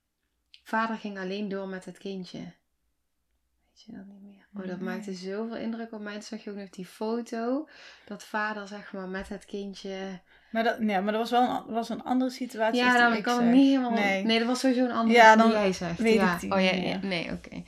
[0.63, 2.39] Vader ging alleen door met het kindje.
[2.39, 4.47] Weet je dat niet meer?
[4.53, 4.85] Oh, dat Nee.
[4.89, 6.13] maakte zoveel indruk op mij.
[6.13, 7.67] Toen zag je ook nog die foto.
[8.05, 10.19] Dat vader zeg maar met het kindje...
[10.51, 12.83] Maar dat, nee, maar dat was wel een, was een andere situatie.
[12.83, 13.43] Ja, nou, ik kan zeg.
[13.45, 13.91] het niet helemaal...
[13.91, 14.23] Nee.
[14.23, 14.37] Nee.
[14.39, 15.99] dat was sowieso een andere Ja, dan dan die jij zegt.
[15.99, 16.33] weet ja.
[16.33, 16.97] ik die oh, ja.
[16.97, 17.63] Nee, oké.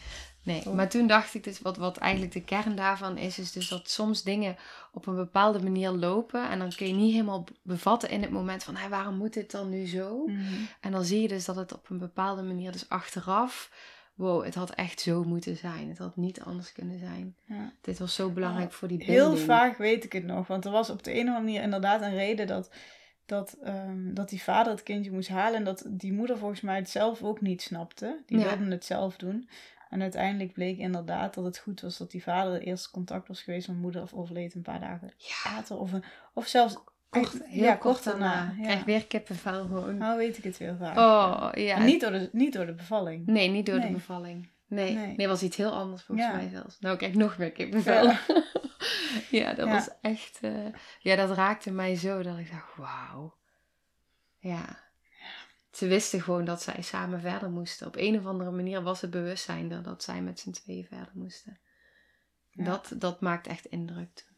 [0.45, 3.67] Nee, maar toen dacht ik dus, wat, wat eigenlijk de kern daarvan is, is dus
[3.67, 4.55] dat soms dingen
[4.91, 6.49] op een bepaalde manier lopen.
[6.49, 9.33] En dan kun je niet helemaal be- bevatten in het moment van, hé, waarom moet
[9.33, 10.23] dit dan nu zo?
[10.25, 10.43] Mhm.
[10.81, 13.71] En dan zie je dus dat het op een bepaalde manier, dus achteraf,
[14.15, 15.89] wow, het had echt zo moeten zijn.
[15.89, 17.35] Het had niet anders kunnen zijn.
[17.45, 17.71] Ja.
[17.81, 19.45] Dit was zo belangrijk voor die Heel binding.
[19.47, 20.47] vaag weet ik het nog.
[20.47, 22.69] Want er was op de een of andere manier inderdaad een reden dat,
[23.25, 25.57] dat, ehm, dat die vader het kindje moest halen.
[25.57, 28.23] En dat die moeder volgens mij het zelf ook niet snapte.
[28.25, 28.57] Die Ja.
[28.57, 29.49] wilde het zelf doen.
[29.95, 33.67] En uiteindelijk bleek inderdaad dat het goed was dat die vader eerst contact was geweest
[33.67, 35.77] met moeder of overleed een paar dagen Ja, later.
[35.79, 36.03] Of, een,
[36.33, 36.77] of zelfs
[37.09, 38.33] kort, heel ja, kort daarna.
[38.33, 38.57] Ja.
[38.57, 39.97] Ik krijg weer kippenvel gewoon.
[39.97, 40.97] Nou weet ik het heel vaak.
[40.97, 41.79] Oh, ja.
[41.83, 43.25] Niet door, de, niet door de bevalling.
[43.25, 43.87] Nee, niet door Nee.
[43.87, 44.49] de bevalling.
[44.67, 45.15] Nee, Nee.
[45.17, 45.27] nee.
[45.27, 46.79] was iets heel anders volgens mij zelfs.
[46.79, 48.03] Nou, ik krijg nog meer kippenvel.
[48.05, 48.19] Ja.
[49.29, 50.39] Ja, dat was echt...
[50.41, 50.51] eh,
[50.99, 53.35] ja, dat raakte mij zo dat ik dacht, wauw.
[54.39, 54.79] Ja.
[55.75, 57.87] Ze wisten gewoon dat zij samen verder moesten.
[57.87, 61.11] Op een of andere manier was het bewustzijn er dat zij met z'n tweeën verder
[61.13, 61.59] moesten.
[62.49, 62.63] Ja.
[62.63, 64.34] Dat, dat maakt echt indruk toen.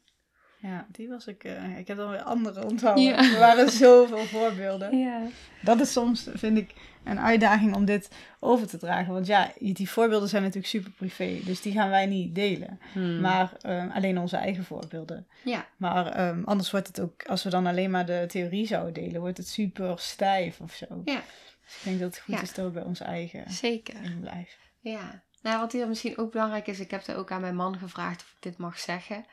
[0.59, 1.43] Ja, die was ik.
[1.43, 3.03] eh, ik heb dan weer andere onthouden.
[3.03, 3.17] Ja.
[3.33, 4.97] Er waren zoveel voorbeelden.
[4.97, 5.21] Ja.
[5.61, 9.13] Dat is soms, vind ik, een uitdaging om dit over te dragen.
[9.13, 11.39] Want ja, die voorbeelden zijn natuurlijk super privé.
[11.45, 12.79] Dus die gaan wij niet delen.
[12.93, 13.19] Hmm.
[13.21, 15.27] Maar eh, alleen onze eigen voorbeelden.
[15.43, 18.93] Ja, Maar ehm, anders wordt het ook, als we dan alleen maar de theorie zouden
[18.93, 20.85] delen, wordt het super stijf of zo.
[21.05, 21.21] Ja.
[21.65, 22.41] Dus ik denk dat het goed Ja.
[22.41, 23.95] is dat we bij ons eigen zeker.
[24.03, 24.57] in blijven.
[24.79, 27.77] Ja, nou wat hier misschien ook belangrijk is, ik heb er ook aan mijn man
[27.77, 29.25] gevraagd of ik dit mag zeggen.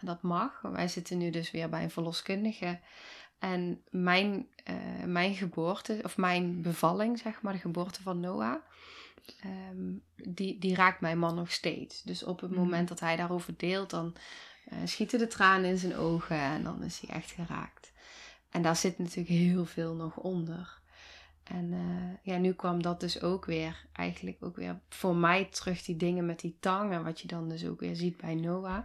[0.00, 0.60] En dat mag.
[0.62, 2.78] Wij zitten nu dus weer bij een verloskundige.
[3.38, 4.74] En mijn, eh,
[5.06, 8.56] mijn geboorte, of mijn bevalling, zeg maar, de geboorte van Noah,
[9.40, 9.92] ehm,
[10.34, 12.02] die, die raakt mijn man nog steeds.
[12.02, 12.60] Dus op het Mhm.
[12.60, 14.16] moment dat hij daarover deelt, dan
[14.64, 17.92] eh, schieten de tranen in zijn ogen en dan is hij echt geraakt.
[18.50, 20.78] En daar zit natuurlijk heel veel nog onder.
[21.44, 25.82] En eh, ja, nu kwam dat dus ook weer, eigenlijk ook weer voor mij terug,
[25.82, 26.92] die dingen met die tang.
[26.92, 28.78] En wat je dan dus ook weer ziet bij Noah.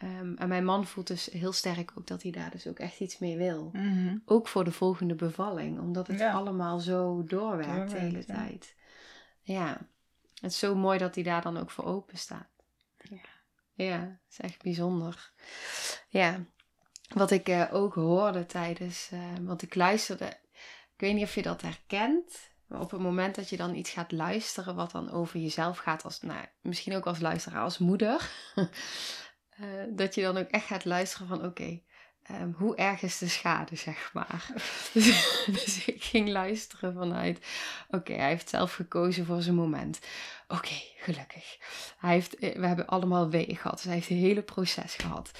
[0.00, 3.00] Ehm, en mijn man voelt dus heel sterk ook dat hij daar dus ook echt
[3.00, 3.70] iets mee wil.
[3.72, 4.16] Mhm.
[4.24, 6.32] Ook voor de volgende bevalling, omdat het Ja.
[6.32, 8.24] allemaal zo doorwerkt de hele ja.
[8.34, 8.74] tijd.
[9.40, 9.78] Ja,
[10.40, 12.48] het is zo mooi dat hij daar dan ook voor open staat.
[12.98, 13.18] Ja.
[13.74, 15.32] Ja, het is echt bijzonder.
[16.08, 16.44] Ja,
[17.14, 20.26] wat ik eh, ook hoorde tijdens, eh, want ik luisterde,
[20.94, 23.90] ik weet niet of je dat herkent, maar op het moment dat je dan iets
[23.90, 28.30] gaat luisteren wat dan over jezelf gaat, als, nou, misschien ook als luisteraar, als moeder,
[29.60, 31.80] eh, dat je dan ook echt gaat luisteren van oké,
[32.22, 34.46] ehm, hoe erg is de schade, zeg maar.
[34.92, 37.46] dus, dus ik ging luisteren vanuit,
[37.88, 40.00] oké, hij heeft zelf gekozen voor zijn moment.
[40.48, 41.58] Oké, gelukkig.
[41.98, 45.30] Hij heeft, eh, we hebben allemaal weeën gehad, dus hij heeft het hele proces gehad.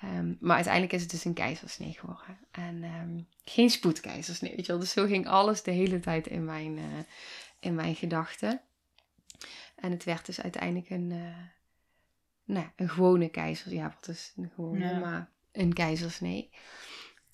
[0.00, 2.38] Ehm, maar uiteindelijk is het dus een keizersnee geworden.
[2.50, 4.80] En ehm, geen spoedkeizersnee, weet je wel.
[4.80, 6.84] Dus zo ging alles de hele tijd in mijn, eh,
[7.60, 8.60] in mijn gedachten.
[9.76, 11.12] En het werd dus uiteindelijk een,
[12.48, 13.72] nou, een gewone keizer.
[13.72, 14.98] Ja, wat is een gewone, Ja.
[14.98, 16.50] maar een keizersnee.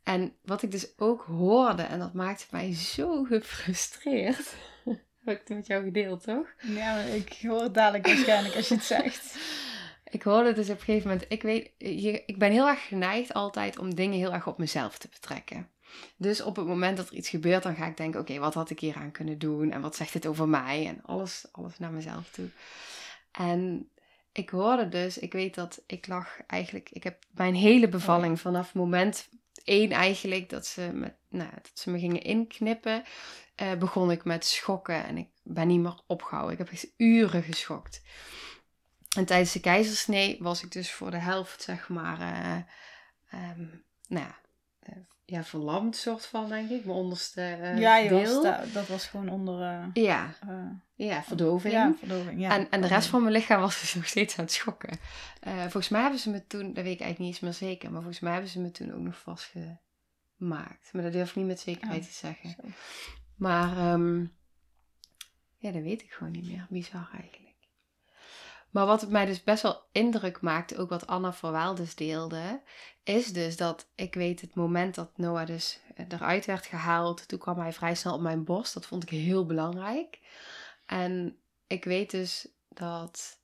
[0.03, 4.55] En wat ik dus ook hoorde, en dat maakte mij zo gefrustreerd.
[5.25, 6.47] Heb ik het met jou gedeeld, toch?
[6.63, 9.37] Ja, maar ik hoor het dadelijk waarschijnlijk als je het zegt.
[10.11, 13.33] Ik hoorde dus op een gegeven moment, ik weet, je, ik ben heel erg geneigd
[13.33, 15.69] altijd om dingen heel erg op mezelf te betrekken.
[16.17, 18.71] Dus op het moment dat er iets gebeurt, dan ga ik denken, oké, wat had
[18.71, 19.71] ik hier aan kunnen doen?
[19.71, 20.87] En wat zegt dit over mij?
[20.87, 22.49] En alles, alles naar mezelf toe.
[23.33, 23.89] En
[24.35, 28.75] ik hoorde dus, ik weet dat ik lag eigenlijk, ik heb mijn hele bevalling vanaf
[28.75, 29.29] moment
[29.65, 33.05] één eigenlijk, dat ze me, nou, dat ze me gingen inknippen,
[33.55, 36.53] eh, begon ik met schokken en ik ben niet meer opgehouden.
[36.53, 38.03] Ik heb echt uren geschokt.
[39.17, 42.57] En tijdens de keizersnee was ik dus voor de helft, zeg maar, eh,
[43.41, 43.67] ehm,
[44.09, 44.39] nou ja,
[44.79, 46.85] eh, ja, verlamd soort van, denk ik.
[46.85, 48.43] Mijn onderste eh, ja, je deel.
[48.43, 49.61] was dat was gewoon onder...
[49.63, 51.75] eh, Ja, eh, ja, verdoving.
[51.75, 52.41] ja, verdoving.
[52.41, 52.51] Ja.
[52.51, 54.99] En, en de rest van mijn lichaam was dus nog steeds aan het schokken.
[55.61, 58.01] Volgens mij hebben ze me toen, dat weet ik eigenlijk niet eens meer zeker, maar
[58.03, 60.93] volgens mij hebben ze me toen ook nog vastgemaakt.
[60.93, 62.51] Maar dat durf ik niet met zekerheid Oh, te zeggen.
[62.51, 62.69] Zo.
[63.37, 64.21] Maar ehm,
[65.57, 66.67] ja, dat weet ik gewoon niet meer.
[66.71, 67.44] Bizar eigenlijk.
[68.75, 72.61] Maar wat mij dus best wel indruk maakte, ook wat Anna Verwaal dus deelde,
[73.05, 77.39] is dus dat ik weet het moment dat Noah dus eh, eruit werd gehaald, toen
[77.39, 78.75] kwam hij vrij snel op mijn borst.
[78.75, 80.19] Dat vond ik heel belangrijk.
[80.87, 83.39] En ik weet dus dat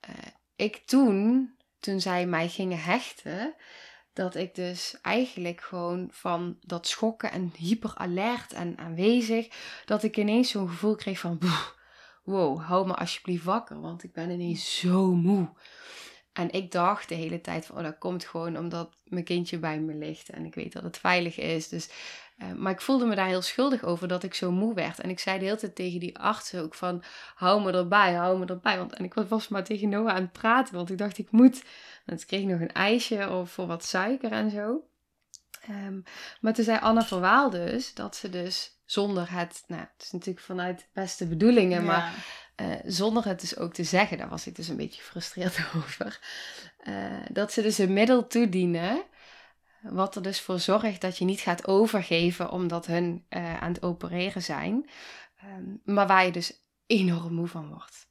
[0.00, 0.14] eh,
[0.56, 3.54] ik toen, toen zij mij gingen hechten,
[4.12, 9.48] dat ik dus eigenlijk gewoon van dat schokken en hyperalert en aanwezig,
[9.84, 11.66] dat ik ineens zo'n gevoel kreeg van, "Boeh,
[12.26, 15.48] wow, hou me alsjeblieft wakker, want ik ben ineens zo moe.
[16.32, 19.80] En ik dacht de hele tijd van, oh, dat komt gewoon omdat mijn kindje bij
[19.80, 21.68] me ligt en ik weet dat het veilig is.
[21.68, 21.90] Dus,
[22.36, 25.00] eh, maar ik voelde me daar heel schuldig over dat ik zo moe werd.
[25.00, 27.02] En ik zei de hele tijd tegen die arts ook van,
[27.34, 28.78] hou me erbij, hou me erbij.
[28.78, 31.64] Want, en ik was maar tegen Noah aan het praten, want ik dacht, ik moet.
[32.04, 34.84] En toen kreeg ik nog een ijsje of voor wat suiker en zo.
[35.60, 36.00] Ehm,
[36.40, 40.44] maar toen zei Anne Verwaal dus, dat ze dus zonder het, nou, het is natuurlijk
[40.46, 42.14] vanuit beste bedoelingen, maar
[42.54, 46.20] eh, zonder het dus ook te zeggen, daar was ik dus een beetje gefrustreerd over.
[46.78, 46.94] eh,
[47.32, 49.02] dat ze dus een middel toedienen.
[49.80, 53.82] Wat er dus voor zorgt dat je niet gaat overgeven omdat hun eh, aan het
[53.82, 54.88] opereren zijn.
[55.36, 58.08] Ehm, maar waar je dus enorm moe van wordt.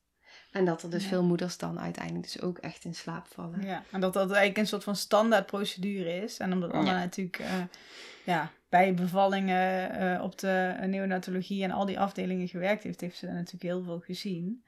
[0.51, 1.09] En dat er dus Ja.
[1.09, 3.61] veel moeders dan uiteindelijk dus ook echt in slaap vallen.
[3.65, 6.37] Ja, en dat dat eigenlijk een soort van standaardprocedure is.
[6.37, 6.81] En omdat Ja.
[6.81, 7.41] natuurlijk
[8.25, 13.25] ja, bij bevallingen eh, op de neonatologie en al die afdelingen gewerkt heeft, heeft ze
[13.25, 14.65] natuurlijk heel veel gezien.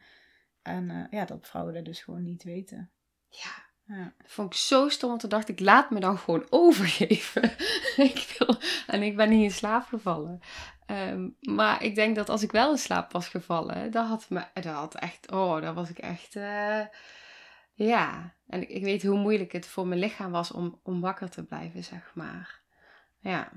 [0.62, 2.92] En eh, ja, dat vrouwen dat dus gewoon niet weten.
[3.30, 5.10] Ja, Ja, dat vond ik zo stom.
[5.10, 7.44] Want toen dacht ik, laat me dan gewoon overgeven.
[7.98, 8.56] ik wil,
[8.88, 10.40] en ik ben niet in slaap gevallen.
[10.86, 14.44] Ehm, maar ik denk dat als ik wel in slaap was gevallen, dan had me,
[14.54, 16.82] dat had echt, oh, dan was ik echt, eh,
[17.74, 18.36] ja.
[18.48, 21.44] En ik, ik weet hoe moeilijk het voor mijn lichaam was om, om wakker te
[21.44, 22.62] blijven, zeg maar.
[23.20, 23.52] Ja,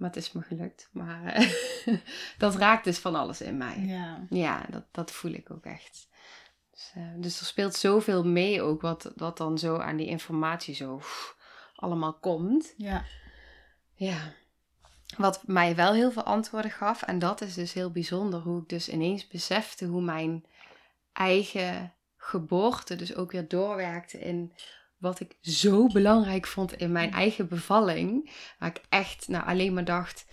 [0.00, 0.88] maar het is me gelukt.
[0.92, 1.50] Maar eh,
[2.38, 3.78] dat raakt dus van alles in mij.
[3.78, 4.26] ja.
[4.30, 6.08] Ja, dat, dat voel ik ook echt.
[6.70, 10.74] Dus, eh, dus er speelt zoveel mee ook, wat, wat dan zo aan die informatie
[10.74, 11.36] zo pff,
[11.74, 12.74] allemaal komt.
[12.76, 13.04] ja.
[13.94, 14.32] Ja.
[15.16, 18.68] Wat mij wel heel veel antwoorden gaf, en dat is dus heel bijzonder, hoe ik
[18.68, 20.44] dus ineens besefte hoe mijn
[21.12, 24.52] eigen geboorte dus ook weer doorwerkte in
[25.00, 28.30] wat ik zo belangrijk vond in mijn eigen bevalling.
[28.58, 30.26] Waar ik echt nou, alleen maar dacht,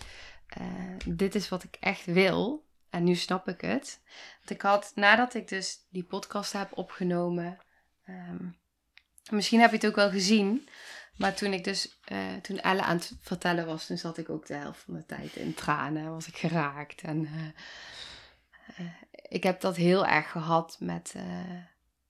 [0.47, 0.63] eh,
[1.05, 2.65] dit is wat ik echt wil.
[2.89, 4.01] En nu snap ik het.
[4.37, 7.57] Want ik had, nadat ik dus die podcast heb opgenomen,
[8.03, 8.45] ehm,
[9.29, 10.69] misschien heb je het ook wel gezien.
[11.15, 14.45] Maar toen ik dus, eh, toen Elle aan het vertellen was, toen zat ik ook
[14.45, 16.11] de helft van de tijd in tranen.
[16.11, 17.01] Was ik geraakt.
[17.01, 17.25] En
[18.75, 18.85] eh,
[19.21, 21.15] ik heb dat heel erg gehad met,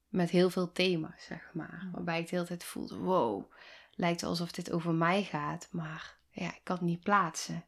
[0.07, 1.89] met heel veel thema's, zeg maar.
[1.91, 3.51] Waarbij ik de hele tijd voelde, wow,
[3.91, 5.67] lijkt alsof dit over mij gaat.
[5.71, 7.65] Maar ja, ik kan het niet plaatsen.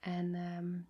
[0.00, 0.80] En ehm,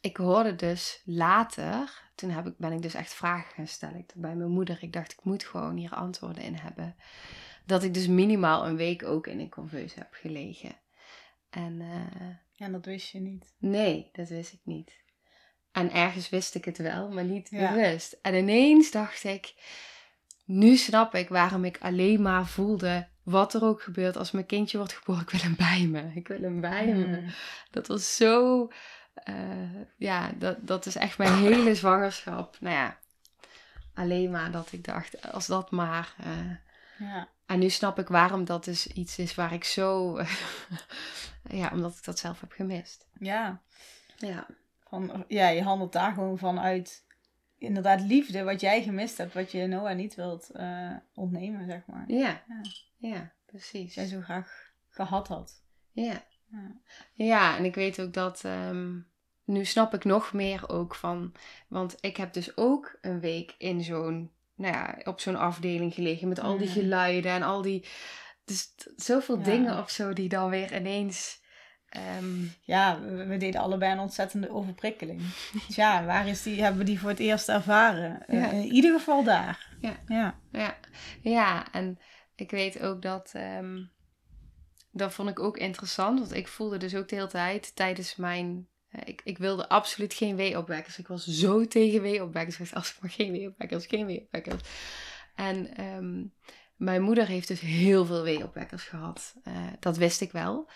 [0.00, 3.98] ik hoorde dus later, toen heb ik, ben ik dus echt vragen gaan stellen.
[3.98, 6.96] Ik, bij mijn moeder, ik dacht, ik moet gewoon hier antwoorden in hebben.
[7.66, 10.76] Dat ik dus minimaal een week ook in een conveus heb gelegen.
[11.50, 13.54] En eh, Ja, dat wist je niet.
[13.58, 15.00] nee, dat wist ik niet.
[15.72, 17.72] En ergens wist ik het wel, maar niet Ja.
[17.72, 18.18] bewust.
[18.22, 19.54] En ineens dacht ik,
[20.44, 24.78] nu snap ik waarom ik alleen maar voelde, wat er ook gebeurt als mijn kindje
[24.78, 26.10] wordt geboren, ik wil hem bij me.
[26.14, 27.06] Ik wil hem bij me.
[27.20, 27.26] Mm.
[27.70, 28.68] Dat was zo,
[29.14, 29.34] eh,
[29.96, 32.56] ja, dat, dat is echt mijn hele zwangerschap.
[32.60, 32.98] Nou ja,
[33.94, 36.14] alleen maar dat ik dacht, als dat maar.
[36.18, 36.50] eh,
[37.08, 37.28] Ja.
[37.46, 40.18] en nu snap ik waarom dat dus iets is waar ik zo,
[41.60, 43.06] ja, omdat ik dat zelf heb gemist.
[43.18, 43.60] ja.
[44.16, 44.46] Ja,
[44.92, 47.06] Van, ja, je handelt daar gewoon vanuit
[47.58, 52.04] inderdaad liefde, wat jij gemist hebt, wat je Noah niet wilt eh, ontnemen, zeg maar.
[52.08, 52.62] ja, Ja.
[52.96, 53.84] ja, precies.
[53.84, 55.62] Wat jij zo graag gehad had.
[55.92, 56.24] Ja.
[56.50, 56.80] Ja.
[57.12, 58.98] ja, en ik weet ook dat, ehm,
[59.44, 61.32] nu snap ik nog meer ook van,
[61.68, 66.28] want ik heb dus ook een week in zo'n, nou ja, op zo'n afdeling gelegen
[66.28, 67.88] met al die geluiden en al die,
[68.44, 71.41] dus zoveel dingen of zo die dan weer ineens,
[71.92, 75.20] ehm, Ja, we, we deden allebei een ontzettende overprikkeling.
[75.66, 78.26] Dus ja, waar is die, hebben we die voor het eerst ervaren?
[78.26, 79.68] Eh, in ieder geval daar.
[79.80, 79.96] Ja.
[80.08, 80.38] Ja.
[80.52, 80.76] Ja,
[81.22, 81.98] ja en
[82.34, 83.30] ik weet ook dat.
[83.34, 83.82] ehm,
[84.90, 86.18] dat vond ik ook interessant.
[86.18, 88.66] Want ik voelde dus ook de hele tijd tijdens mijn.
[88.90, 90.98] eh, Ik, ik wilde absoluut geen weeopwekkers.
[90.98, 92.74] Ik was zo tegen weeopwekkers.
[92.74, 94.62] Als ik maar geen weeopwekkers, geen weeopwekkers.
[95.34, 96.22] En ehm,
[96.76, 99.34] mijn moeder heeft dus heel veel weeopwekkers gehad.
[99.44, 100.70] Eh, dat wist ik wel.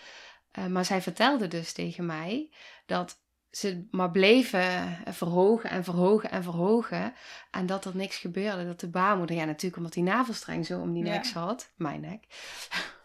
[0.57, 2.49] Eh, maar zij vertelde dus tegen mij
[2.85, 3.19] dat
[3.51, 7.13] ze maar bleven verhogen en verhogen en verhogen.
[7.51, 8.65] En dat er niks gebeurde.
[8.65, 11.11] Dat de baarmoeder, ja natuurlijk omdat die navelstreng zo om die Ja.
[11.13, 11.71] nek zat.
[11.75, 12.23] Mijn nek.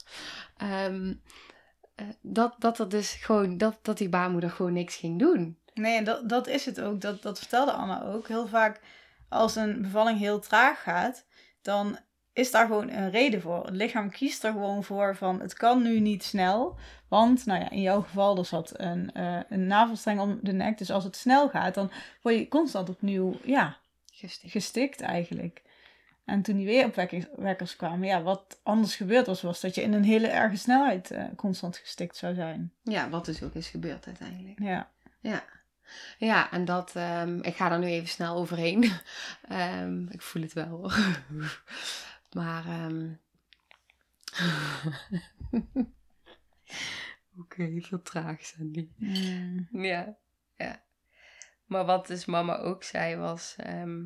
[1.94, 5.58] Eh, dat, dat er dus gewoon, dat, dat die baarmoeder gewoon niks ging doen.
[5.74, 7.00] Nee, dat, dat is het ook.
[7.00, 8.28] Dat, dat vertelde Anna ook.
[8.28, 8.80] Heel vaak
[9.28, 11.26] als een bevalling heel traag gaat,
[11.62, 11.98] dan
[12.32, 13.64] is daar gewoon een reden voor.
[13.64, 16.78] Het lichaam kiest er gewoon voor van het kan nu niet snel.
[17.12, 20.78] Want, nou ja, in jouw geval, er zat een, eh, een navelstreng om de nek.
[20.78, 21.90] Dus als het snel gaat, dan
[22.22, 23.76] word je constant opnieuw, ja,
[24.42, 25.62] gestikt eigenlijk.
[26.24, 30.04] En toen die weeropwekkers kwamen, ja, wat anders gebeurd was, was dat je in een
[30.04, 32.72] hele erge snelheid eh, constant gestikt zou zijn.
[32.82, 34.58] Ja, wat dus ook is gebeurd uiteindelijk.
[34.60, 34.90] Ja.
[35.20, 35.44] Ja.
[36.18, 38.92] Ja, en dat, ehm, ik ga er nu even snel overheen.
[39.48, 40.98] Ehm, ik voel het wel hoor.
[42.36, 43.08] Maar, ehm
[47.40, 48.88] oké, veel traag Sandy.
[48.96, 49.68] Mm.
[49.72, 50.16] Ja,
[50.56, 50.82] ja.
[51.64, 54.04] Maar wat dus mama ook zei was ehm,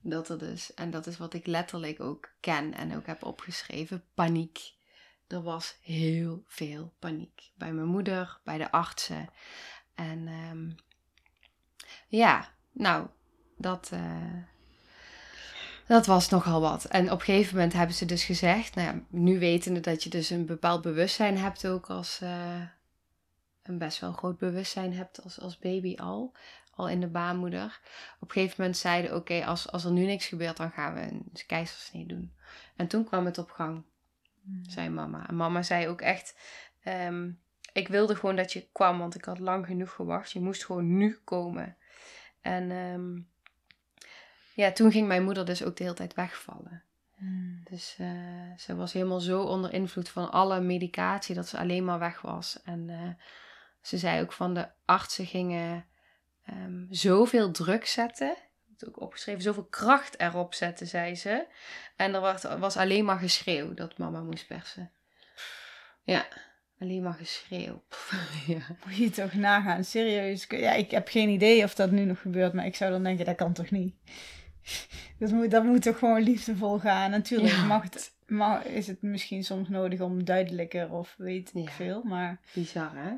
[0.00, 4.04] dat er dus, en dat is wat ik letterlijk ook ken en ook heb opgeschreven,
[4.14, 4.76] paniek.
[5.26, 7.52] Er was heel veel paniek.
[7.54, 9.28] Bij mijn moeder, bij de artsen.
[9.94, 10.70] En ehm,
[12.08, 13.06] ja, nou,
[13.56, 14.42] dat, eh,
[15.88, 16.84] dat was nogal wat.
[16.84, 20.10] En op een gegeven moment hebben ze dus gezegd, nou ja, nu wetende dat je
[20.10, 22.62] dus een bepaald bewustzijn hebt ook als, eh,
[23.62, 26.32] een best wel groot bewustzijn hebt als, als baby al,
[26.74, 27.80] al in de baarmoeder.
[28.20, 31.00] Op een gegeven moment zeiden, oké, als, als er nu niks gebeurt, dan gaan we
[31.00, 32.32] een keizersnee doen.
[32.76, 33.84] En toen kwam het op gang,
[34.62, 35.28] zei mama.
[35.28, 36.36] En mama zei ook echt,
[36.82, 37.30] ehm,
[37.72, 40.30] ik wilde gewoon dat je kwam, want ik had lang genoeg gewacht.
[40.30, 41.76] Je moest gewoon nu komen.
[42.40, 43.18] En ehm,
[44.64, 46.82] ja, toen ging mijn moeder dus ook de hele tijd wegvallen.
[47.16, 47.60] Mm.
[47.70, 48.08] Dus eh,
[48.56, 52.62] ze was helemaal zo onder invloed van alle medicatie dat ze alleen maar weg was.
[52.64, 53.24] En eh,
[53.80, 55.84] ze zei ook van de artsen gingen
[56.44, 58.30] ehm, zoveel druk zetten.
[58.30, 58.36] Ik
[58.68, 61.46] heb het ook opgeschreven, zoveel kracht erop zetten, zei ze.
[61.96, 64.90] En er was, was alleen maar geschreeuw dat mama moest persen.
[66.02, 66.26] Ja,
[66.80, 67.82] alleen maar geschreeuw.
[68.46, 68.60] ja.
[68.84, 70.44] Moet je toch nagaan, serieus.
[70.48, 73.24] Ja, ik heb geen idee of dat nu nog gebeurt, maar ik zou dan denken,
[73.24, 73.94] dat kan toch niet?
[75.18, 77.10] Dat moet, dat moet toch gewoon liefdevol gaan.
[77.10, 77.64] Natuurlijk Ja.
[77.64, 81.70] mag het, mag, is het misschien soms nodig om duidelijker of weet ik Ja.
[81.70, 82.40] veel, maar...
[82.54, 83.14] Bizar, hè?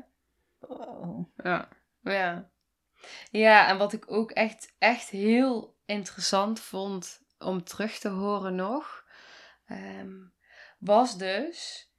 [0.59, 1.25] oh.
[1.43, 1.67] Ja.
[2.01, 2.49] Ja.
[3.31, 9.05] Ja, en wat ik ook echt, echt heel interessant vond om terug te horen nog,
[9.65, 10.11] ehm,
[10.79, 11.89] was dus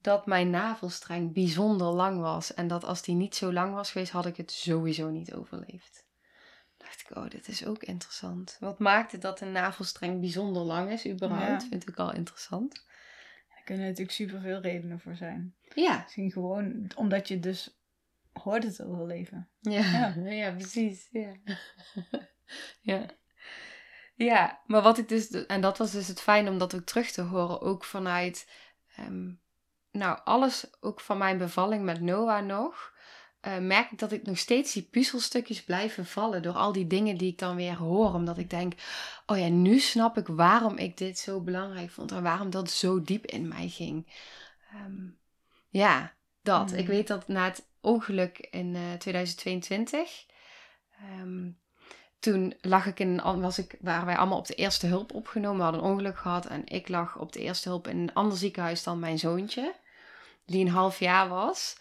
[0.00, 2.54] dat mijn navelstreng bijzonder lang was.
[2.54, 6.03] En dat als die niet zo lang was geweest, had ik het sowieso niet overleefd.
[6.84, 8.56] Dacht ik, oh, dit is ook interessant.
[8.60, 11.62] Wat maakt het dat een navelstreng bijzonder lang is, überhaupt?
[11.62, 11.68] Ja.
[11.68, 12.84] Vind ik al interessant.
[13.48, 15.54] Er kunnen natuurlijk superveel redenen voor zijn.
[15.74, 17.78] Ja, Misschien gewoon omdat je dus
[18.32, 19.48] hoort het overleven.
[19.60, 20.50] ja, ja.
[20.52, 21.08] precies.
[21.10, 21.34] Ja.
[22.80, 23.06] ja.
[24.14, 27.10] Ja, maar wat ik dus, en dat was dus het fijn om dat ook terug
[27.10, 28.50] te horen, ook vanuit,
[28.96, 29.32] ehm,
[29.90, 32.93] nou, alles ook van mijn bevalling met Noah nog,
[33.44, 37.16] eh, merk ik dat ik nog steeds die puzzelstukjes blijven vallen door al die dingen
[37.16, 38.14] die ik dan weer hoor.
[38.14, 38.72] Omdat ik denk,
[39.26, 43.02] oh ja, nu snap ik waarom ik dit zo belangrijk vond en waarom dat zo
[43.02, 44.06] diep in mij ging.
[44.70, 45.06] Ehm,
[45.68, 46.70] ja, dat.
[46.70, 46.76] Mm.
[46.76, 50.26] Ik weet dat na het ongeluk in eh, 2022,
[50.90, 51.50] ehm,
[52.18, 55.56] toen lag ik in was ik, waren wij allemaal op de eerste hulp opgenomen.
[55.56, 58.38] We hadden een ongeluk gehad en ik lag op de eerste hulp in een ander
[58.38, 59.74] ziekenhuis dan mijn zoontje,
[60.46, 61.76] die een half jaar was.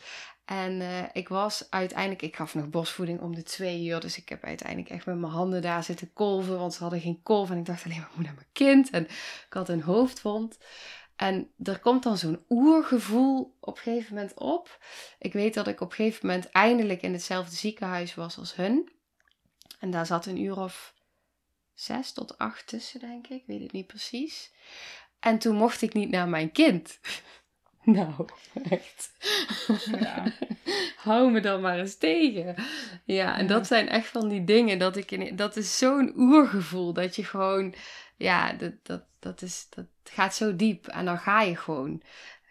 [0.46, 4.00] En eh, ik was uiteindelijk, ik gaf nog borstvoeding om de twee uur.
[4.00, 6.58] Dus ik heb uiteindelijk echt met mijn handen daar zitten kolven.
[6.58, 7.50] Want ze hadden geen kolf.
[7.50, 8.90] En ik dacht alleen maar, ik moet naar mijn kind.
[8.90, 9.04] En
[9.48, 10.58] ik had een hoofdwond.
[11.16, 14.84] En er komt dan zo'n oergevoel op een gegeven moment op.
[15.20, 18.92] Ik weet dat ik op een gegeven moment eindelijk in hetzelfde ziekenhuis was als hun.
[19.80, 20.94] En daar zat een uur of
[21.74, 23.42] zes tot acht tussen, denk ik.
[23.42, 24.52] Ik weet het niet precies.
[25.20, 27.00] En toen mocht ik niet naar mijn kind.
[27.98, 28.28] Nou,
[28.70, 29.12] echt.
[30.00, 30.24] Ja.
[31.04, 32.56] Hou me dan maar eens tegen.
[33.06, 33.48] Ja, en Ja.
[33.48, 37.24] dat zijn echt van die dingen dat ik in, dat is zo'n oergevoel dat je
[37.24, 37.76] gewoon,
[38.18, 42.02] ja, dat, dat, dat, is, dat gaat zo diep en dan ga je gewoon.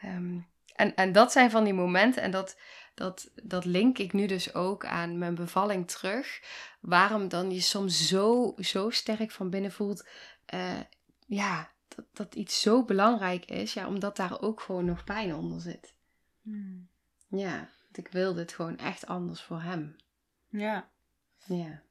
[0.01, 0.39] Ehm,
[0.75, 2.57] en, en dat zijn van die momenten en dat,
[2.95, 6.41] dat, dat link ik nu dus ook aan mijn bevalling terug.
[6.81, 10.07] Waarom dan je soms zo, zo sterk van binnen voelt,
[10.47, 10.81] eh,
[11.27, 15.61] ja, dat, dat iets zo belangrijk is, ja, omdat daar ook gewoon nog pijn onder
[15.61, 15.95] zit.
[16.43, 16.89] Hmm.
[17.29, 19.97] Ja, want ik wil dit gewoon echt anders voor hem.
[20.49, 20.89] Ja.
[21.47, 21.83] Ja.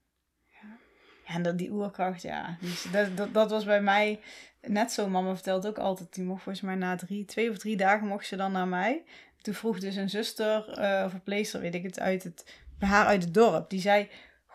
[0.62, 0.78] Ja,
[1.26, 2.58] en dat, die oerkracht, ja.
[2.62, 4.20] Is- dat, dat, dat was bij mij
[4.62, 5.10] net zo.
[5.10, 6.14] Mama vertelt ook altijd.
[6.14, 9.04] Die mocht volgens mij na drie, twee of drie dagen mocht ze dan naar mij.
[9.42, 13.06] Toen vroeg dus een zuster eh of verpleegster, weet ik het, uit het, bij haar
[13.06, 13.70] uit het dorp.
[13.70, 14.10] Die zei,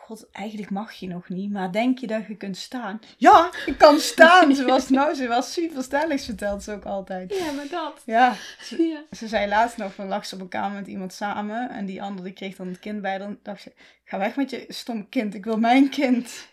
[0.06, 1.50] god, eigenlijk mag je nog niet.
[1.52, 3.00] Maar denk je dat je kunt staan?
[3.16, 4.54] Ja, ik kan staan.
[4.56, 7.34] ze was, nou, ze was super stellig, vertelt ze ook altijd.
[7.38, 8.02] Ja, maar dat.
[8.04, 8.34] Ja,
[8.92, 9.02] Ja.
[9.10, 11.70] ze zei laatst nog, van lag ze op een kamer met iemand samen.
[11.70, 13.18] En die andere die kreeg dan het kind bij.
[13.18, 13.72] Dan dacht ze,
[14.04, 15.34] ga weg met je stom kind.
[15.34, 16.48] Ik wil mijn kind.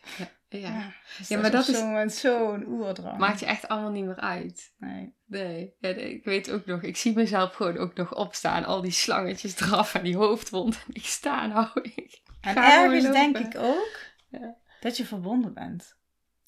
[0.50, 0.92] ja.
[1.18, 3.18] dus Ja, maar dat dat is zo'n moment zo'n oerdrang.
[3.18, 4.74] Maakt je echt allemaal niet meer uit.
[4.78, 5.14] Nee.
[5.26, 5.74] Nee.
[5.80, 8.66] Ja, nee, ik weet ook nog, ik zie mezelf gewoon ook nog opstaan.
[8.66, 10.76] Al die slangetjes eraf en die hoofdwond.
[10.88, 11.68] En ik sta nou.
[11.96, 14.56] Ik En ergens denk ik ook Ja.
[14.80, 15.96] dat je verbonden bent.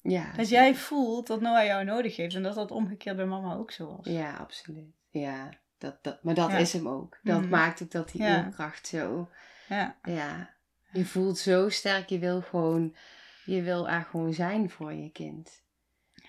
[0.02, 0.32] Ja.
[0.36, 2.34] Dat jij voelt dat Noah jou nodig heeft.
[2.34, 4.06] En dat dat omgekeerd bij mama ook zo was.
[4.06, 4.94] Ja, absoluut.
[5.10, 5.48] Ja.
[5.78, 6.56] Dat, dat, maar dat Ja.
[6.56, 7.18] is hem ook.
[7.22, 7.48] Dat Mhm.
[7.48, 8.44] maakt ook dat die Ja.
[8.44, 9.30] oerkracht zo...
[9.68, 9.96] Ja.
[10.02, 10.50] Ja.
[10.92, 12.08] Je voelt zo sterk.
[12.08, 12.96] Je wil gewoon...
[13.44, 15.62] Je wil er gewoon zijn voor je kind.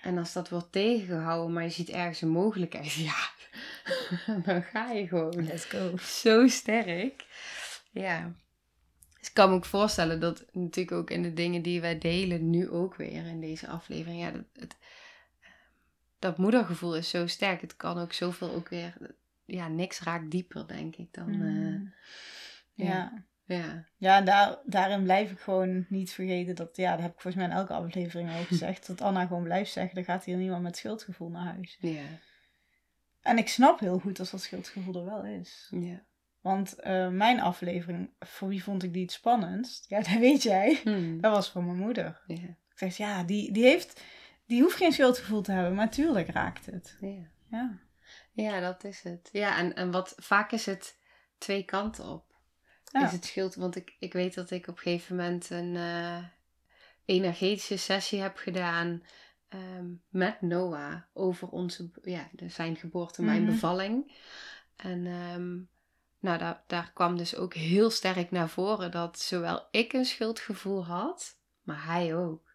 [0.02, 3.30] En als dat wordt tegengehouden, maar je ziet ergens een mogelijkheid, ja,
[4.44, 5.46] dan ga je gewoon.
[5.46, 5.98] Let's go.
[5.98, 7.26] Zo sterk.
[7.92, 8.32] Ja.
[9.28, 12.50] Dus ik kan me ook voorstellen dat natuurlijk ook in de dingen die wij delen,
[12.50, 14.78] nu ook weer in deze aflevering, ja, dat, het,
[16.20, 17.62] dat moedergevoel is zo sterk.
[17.62, 18.98] Het kan ook zoveel ook weer,
[19.46, 21.30] ja, niks raakt dieper, denk ik, dan.
[21.30, 21.94] eh, Mm.
[22.74, 22.86] ja.
[23.46, 23.56] ja.
[23.58, 23.86] ja.
[23.98, 27.36] Ja, en daar, daarin blijf ik gewoon niet vergeten dat, ja, dat heb ik volgens
[27.44, 30.64] mij in elke aflevering ook gezegd, dat Anna gewoon blijft zeggen, er gaat hier niemand
[30.64, 31.78] met schuldgevoel naar huis.
[31.80, 32.06] Ja.
[33.22, 35.68] En ik snap heel goed als dat schuldgevoel er wel is.
[35.72, 36.06] Ja.
[36.48, 39.86] Want eh, mijn aflevering, voor wie vond ik die het spannendst?
[39.90, 40.80] Ja, dat weet jij.
[40.84, 41.20] Hm.
[41.20, 42.22] Dat was voor mijn moeder.
[42.28, 42.36] Ja.
[42.44, 44.02] Ik zeg, ja, die, die heeft,
[44.46, 46.98] die hoeft geen schuldgevoel te hebben, maar tuurlijk raakt het.
[47.02, 47.28] Ja.
[47.52, 47.78] Ja.
[48.32, 49.30] Ja, dat is het.
[49.32, 50.98] Ja, en, en wat vaak is het
[51.38, 52.26] twee kanten op.
[52.92, 53.06] Ja.
[53.06, 56.18] Is het schuld, want ik, ik weet dat ik op een gegeven moment een eh,
[57.06, 59.04] energetische sessie heb gedaan
[59.50, 63.52] ehm, met Noah over onze, ja, de- zijn geboorte, mijn Mhm.
[63.52, 64.12] bevalling.
[64.76, 65.58] En ehm,
[66.20, 70.86] nou, daar, daar kwam dus ook heel sterk naar voren dat zowel ik een schuldgevoel
[70.86, 72.46] had, maar hij ook.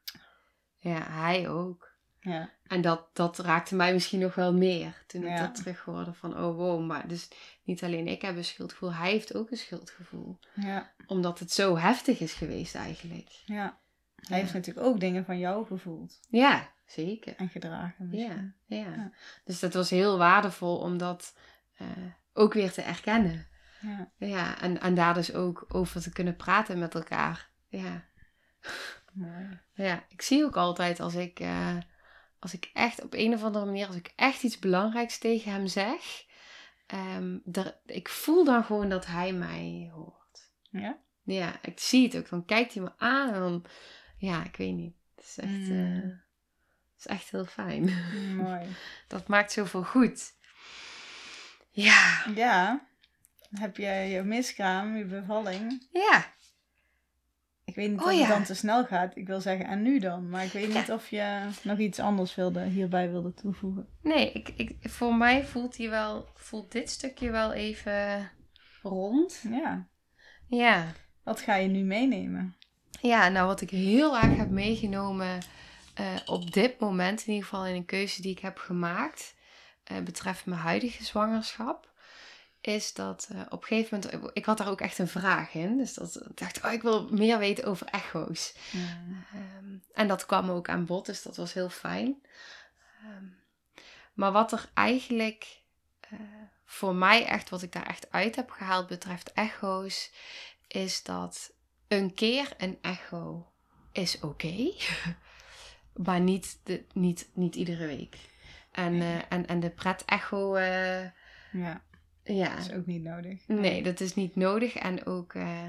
[0.77, 1.91] Ja, hij ook.
[2.21, 2.51] Ja.
[2.67, 5.37] En dat, dat raakte mij misschien nog wel meer toen ik Ja.
[5.47, 7.29] dat terug hoorde van oh wow, maar dus
[7.65, 10.39] niet alleen ik heb een schuldgevoel, hij heeft ook een schuldgevoel.
[10.55, 10.93] Ja.
[11.07, 13.29] Omdat het zo heftig is geweest eigenlijk.
[13.47, 13.81] ja.
[14.29, 17.37] Hij heeft natuurlijk ook dingen van jou gevoeld Ja, zeker.
[17.37, 17.95] en gedragen.
[17.99, 18.55] Ja, misschien.
[18.67, 18.77] ja.
[18.77, 19.13] Ja.
[19.45, 21.37] Dus dat was heel waardevol om dat
[21.77, 21.87] eh,
[22.33, 23.47] ook weer te erkennen.
[23.83, 24.11] Ja.
[24.17, 27.51] Ja, en, en daar dus ook over te kunnen praten met elkaar.
[27.69, 28.05] Ja.
[29.13, 29.61] Mooi.
[29.75, 31.77] Ja, ik zie ook altijd als ik, eh,
[32.39, 35.67] als ik echt op een of andere manier, als ik echt iets belangrijks tegen hem
[35.67, 36.25] zeg,
[37.53, 40.51] er- ik voel dan gewoon dat hij mij hoort.
[40.71, 40.99] Ja?
[41.23, 42.29] Ja, ik zie het ook.
[42.29, 43.65] Dan kijkt hij me aan en dan,
[44.17, 44.95] ja, ik weet niet.
[45.15, 45.97] Het is echt, Mm.
[45.97, 47.85] eh, het is echt heel fijn.
[48.37, 48.67] Mooi.
[49.09, 50.35] Dat maakt zoveel goed.
[51.71, 52.87] Ja, Ja,
[53.53, 55.87] heb je je miskraam, je bevalling.
[55.93, 56.25] ja.
[57.65, 58.19] Ik weet niet Oh of ja.
[58.19, 59.17] het dan te snel gaat.
[59.17, 60.29] Ik wil zeggen, en nu dan?
[60.29, 60.79] Maar ik weet Ja.
[60.81, 63.89] niet of je nog iets anders wilde, hierbij wilde toevoegen.
[64.03, 68.31] Nee, ik, ik, voor mij voelt, hij wel, voelt dit stukje wel even
[68.83, 69.43] rond.
[69.51, 69.87] Ja,
[70.49, 70.93] Ja.
[71.25, 72.57] wat ga je nu meenemen?
[73.01, 75.39] Ja, nou wat ik heel erg heb meegenomen
[75.95, 79.35] eh, op dit moment, in ieder geval in een keuze die ik heb gemaakt,
[79.85, 81.92] eh, betreft mijn huidige zwangerschap,
[82.63, 85.77] is dat eh, op een gegeven moment, ik had daar ook echt een vraag in,
[85.77, 88.55] dus dat ik dacht, oh, ik wil meer weten over echo's.
[88.73, 92.23] Ehm, en dat kwam ook aan bod, dus dat was heel fijn.
[93.01, 93.25] Ehm,
[94.15, 95.63] maar wat er eigenlijk
[96.01, 96.19] eh,
[96.65, 100.13] voor mij echt, wat ik daar echt uit heb gehaald betreft echo's,
[100.67, 101.53] is dat
[101.89, 103.53] een keer een echo
[103.93, 104.73] is oké,
[106.07, 108.17] maar niet, de, niet, niet iedere week.
[108.71, 111.05] En, eh, en, en de pret-echo, eh,
[111.53, 111.83] Ja,
[112.25, 113.47] ja, dat is ook niet nodig.
[113.47, 114.75] nee, dat is niet nodig.
[114.77, 115.67] En ook, eh,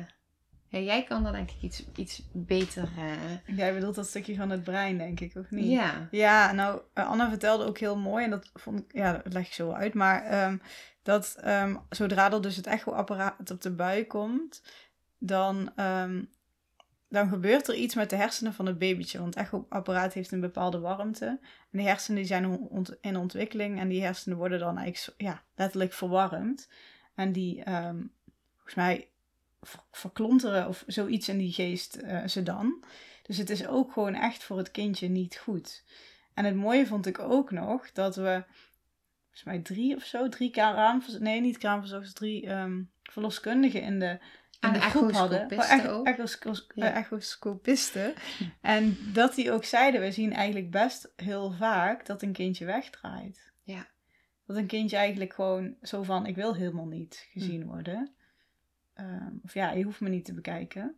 [0.67, 2.89] ja, jij kan daar denk ik iets, iets beter.
[2.97, 5.71] eh, Jij bedoelt dat stukje van het brein, denk ik, of niet?
[5.71, 6.07] ja.
[6.11, 9.47] Ja, nou, eh, Anna vertelde ook heel mooi, en dat vond ik, ja, dat leg
[9.47, 10.57] ik zo uit, maar ehm,
[11.03, 14.63] dat ehm, zodra er dus het echoapparaat op de buik komt,
[15.17, 16.23] dan, ehm,
[17.13, 19.19] dan gebeurt er iets met de hersenen van het babytje.
[19.19, 21.25] Want het echoapparaat heeft een bepaalde warmte.
[21.71, 22.69] En die hersenen die zijn
[23.01, 26.69] in ontwikkeling en die hersenen worden dan eigenlijk ja, letterlijk verwarmd.
[27.15, 28.01] En die, ehm,
[28.53, 29.09] volgens mij,
[29.61, 32.83] ver- verklonteren of zoiets in die geest eh, ze dan.
[33.23, 35.83] Dus het is ook gewoon echt voor het kindje niet goed.
[36.33, 38.43] En het mooie vond ik ook nog dat we,
[39.21, 44.19] volgens mij drie of zo, drie kraamverzorgers, nee niet kraamverzorgers, drie ehm, verloskundigen in de,
[44.63, 45.49] in En de groep hadden.
[46.93, 48.13] echoscopisten
[48.61, 53.51] en dat die ook zeiden, we zien eigenlijk best heel vaak dat een kindje wegdraait.
[53.63, 53.87] Ja.
[54.45, 57.39] Dat een kindje eigenlijk gewoon zo van, ik wil helemaal niet Hm.
[57.39, 58.13] gezien worden.
[58.93, 60.95] Ehm, of ja, je hoeft me niet te bekijken.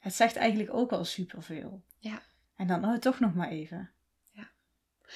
[0.00, 1.82] Het zegt eigenlijk ook al superveel.
[1.98, 2.22] Ja.
[2.56, 3.90] En dan, oh, toch nog maar even.
[4.32, 4.50] Ja.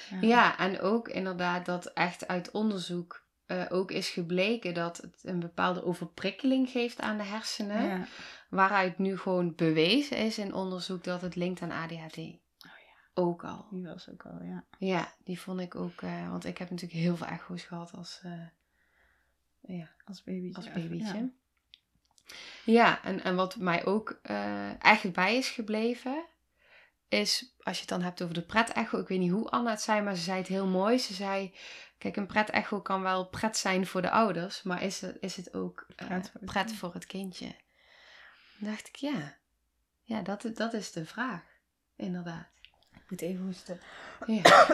[0.09, 0.17] Ja.
[0.21, 5.39] Ja, en ook inderdaad dat echt uit onderzoek eh, ook is gebleken dat het een
[5.39, 7.83] bepaalde overprikkeling geeft aan de hersenen.
[7.83, 8.05] Ja.
[8.49, 12.17] Waaruit nu gewoon bewezen is in onderzoek dat het linkt aan ADHD.
[12.17, 12.33] Oh
[13.13, 13.65] Ook al.
[13.71, 14.63] Die was ook al, ja.
[14.79, 16.01] Ja, die vond ik ook.
[16.01, 18.47] eh, want ik heb natuurlijk heel veel echo's gehad als, eh,
[19.77, 20.55] ja, Als babytje.
[20.55, 20.73] als Ja.
[20.73, 21.31] babytje.
[22.65, 24.19] Ja, en, en wat mij ook
[24.79, 26.25] eigenlijk bij is gebleven,
[27.09, 28.99] is als je het dan hebt over de pret-echo.
[28.99, 30.99] Ik weet niet hoe Anna het zei, maar ze zei het heel mooi.
[30.99, 31.55] Ze zei,
[31.97, 35.53] kijk, een pret-echo kan wel pret zijn voor de ouders, maar is het, is het
[35.53, 36.77] ook eh, Pret voor het pret kind.
[36.77, 37.55] voor het kindje?
[38.57, 39.37] Dan dacht ik, ja,
[40.03, 41.41] ja dat, dat is de vraag,
[41.95, 42.47] inderdaad.
[42.93, 43.79] Ik moet even hoesten.
[44.25, 44.67] Ja.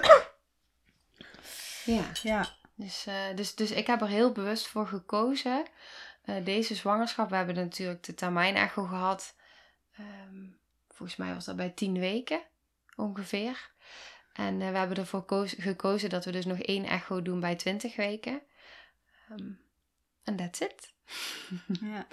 [1.85, 2.03] ja.
[2.21, 2.59] Ja.
[2.75, 5.65] Dus, eh, dus, dus ik heb er heel bewust voor gekozen.
[6.21, 9.35] Eh, deze zwangerschap, we hebben natuurlijk de termijn echo gehad.
[9.97, 10.45] Ehm,
[11.01, 12.41] volgens mij was dat bij tien weken
[12.95, 13.71] ongeveer.
[14.33, 17.55] En eh, we hebben ervoor koos- gekozen dat we dus nog één echo doen bij
[17.55, 18.41] 20 weken.
[19.29, 19.49] Ehm,
[20.23, 20.93] En that's it.
[21.81, 22.07] Ja.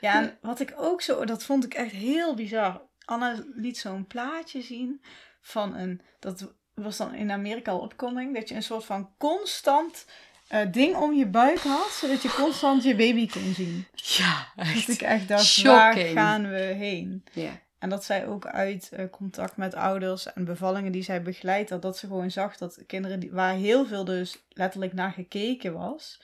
[0.00, 2.82] ja, en wat ik ook zo, dat vond ik echt heel bizar.
[3.04, 5.02] Anna liet zo'n plaatje zien
[5.40, 10.06] van een, dat was dan in Amerika al opkoming, dat je een soort van constant
[10.48, 13.86] eh, ding om je buik had, zodat je constant je baby kon zien.
[13.94, 17.24] Ja, Dat ik echt dacht, waar gaan we heen?
[17.32, 17.60] Ja.
[17.82, 21.82] En dat zij ook uit eh, contact met ouders en bevallingen die zij begeleidt had,
[21.82, 26.22] dat ze gewoon zag dat kinderen die, waar heel veel dus letterlijk naar gekeken was,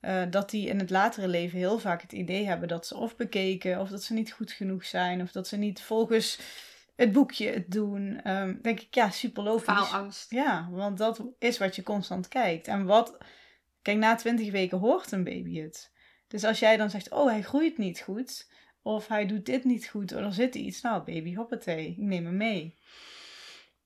[0.00, 3.16] eh, dat die in het latere leven heel vaak het idee hebben dat ze of
[3.16, 6.40] bekeken, of dat ze niet goed genoeg zijn, of dat ze niet volgens
[6.94, 8.20] het boekje het doen.
[8.22, 9.64] Ehm, denk ik, ja, super logisch.
[9.64, 10.30] Faalangst.
[10.30, 12.68] Ja, want dat is wat je constant kijkt.
[12.68, 13.18] En wat,
[13.82, 15.92] kijk, na twintig weken hoort een baby het.
[16.28, 18.46] Dus als jij dan zegt, oh, hij groeit niet goed,
[18.86, 22.24] of hij doet dit niet goed, of er zit iets, nou, baby, hoppatee, ik neem
[22.24, 22.76] hem mee.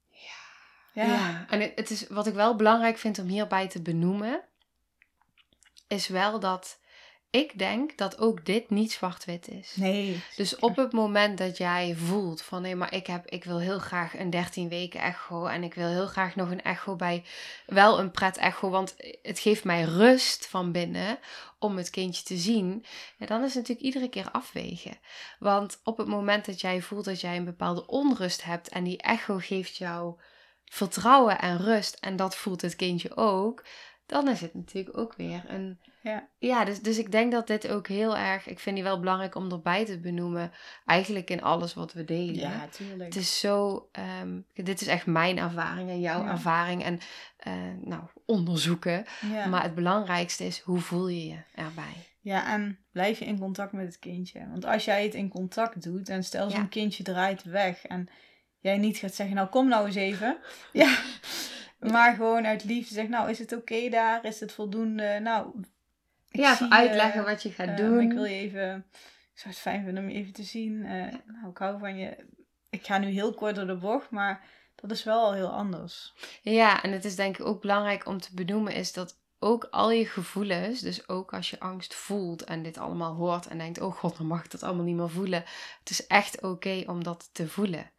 [0.09, 1.05] Ja.
[1.05, 4.45] Ja, en het, is, wat ik wel belangrijk vind om hierbij te benoemen,
[5.89, 6.81] is wel dat
[7.31, 9.73] ik denk dat ook dit niet zwart-wit is.
[9.77, 10.23] nee.
[10.37, 13.79] Dus op het moment dat jij voelt van nee, maar ik, heb, ik wil heel
[13.79, 17.25] graag een 13 weken echo en ik wil heel graag nog een echo bij,
[17.67, 21.19] wel een pret echo, want het geeft mij rust van binnen
[21.59, 22.85] om het kindje te zien.
[23.19, 24.99] Ja, dan is het natuurlijk iedere keer afwegen.
[25.39, 28.99] Want op het moment dat jij voelt dat jij een bepaalde onrust hebt en die
[28.99, 30.21] echo geeft jou
[30.65, 33.65] vertrouwen en rust en dat voelt het kindje ook,
[34.07, 36.29] dan is het natuurlijk ook weer een Ja.
[36.39, 38.47] Ja, dus, dus ik denk dat dit ook heel erg...
[38.47, 40.53] Ik vind die wel belangrijk om erbij te benoemen.
[40.87, 42.35] Eigenlijk in alles wat we delen.
[42.35, 43.05] Ja, tuurlijk.
[43.15, 43.89] Het is zo...
[43.93, 46.31] ehm, dit is echt mijn ervaring en jouw Ja.
[46.31, 46.85] ervaring.
[46.85, 46.99] En
[47.37, 47.53] eh,
[47.85, 49.05] nou, onderzoeken.
[49.33, 49.47] ja.
[49.47, 52.09] Maar het belangrijkste is, hoe voel je je erbij?
[52.23, 54.49] ja, en blijf je in contact met het kindje.
[54.51, 56.67] Want als jij het in contact doet en stel zo'n Ja.
[56.67, 58.09] kindje draait weg en
[58.59, 60.39] jij niet gaat zeggen, nou kom nou eens even.
[60.73, 60.99] ja,
[61.79, 64.25] maar gewoon uit liefde zegt, nou is het oké daar?
[64.25, 65.19] Is het voldoende?
[65.23, 65.55] Nou,
[66.31, 68.01] ik ja, zie even uitleggen wat je gaat eh, doen.
[68.01, 68.87] Ik wil je even,
[69.33, 70.85] ik zou het fijn vinden om je even te zien.
[70.85, 72.17] Eh, nou, ik hou van je.
[72.71, 76.15] Ik ga nu heel kort door de bocht, maar dat is wel al heel anders.
[76.43, 79.91] Ja, en het is denk ik ook belangrijk om te benoemen is dat ook al
[79.91, 83.95] je gevoelens, dus ook als je angst voelt en dit allemaal hoort en denkt, oh
[83.95, 85.45] god, dan mag ik dat allemaal niet meer voelen.
[85.79, 87.91] Het is echt oké om dat te voelen.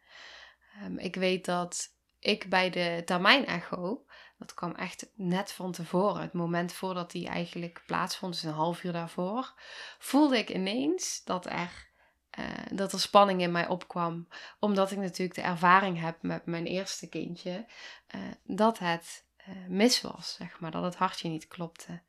[0.80, 4.04] Ehm, ik weet dat ik bij de termijnecho,
[4.42, 8.84] dat kwam echt net van tevoren, het moment voordat die eigenlijk plaatsvond, dus een half
[8.84, 9.54] uur daarvoor,
[9.98, 11.90] voelde ik ineens dat er,
[12.30, 14.28] eh, dat er spanning in mij opkwam.
[14.58, 17.66] Omdat ik natuurlijk de ervaring heb met mijn eerste kindje,
[18.06, 22.02] eh, dat het eh, mis was, zeg maar, dat het hartje niet klopte.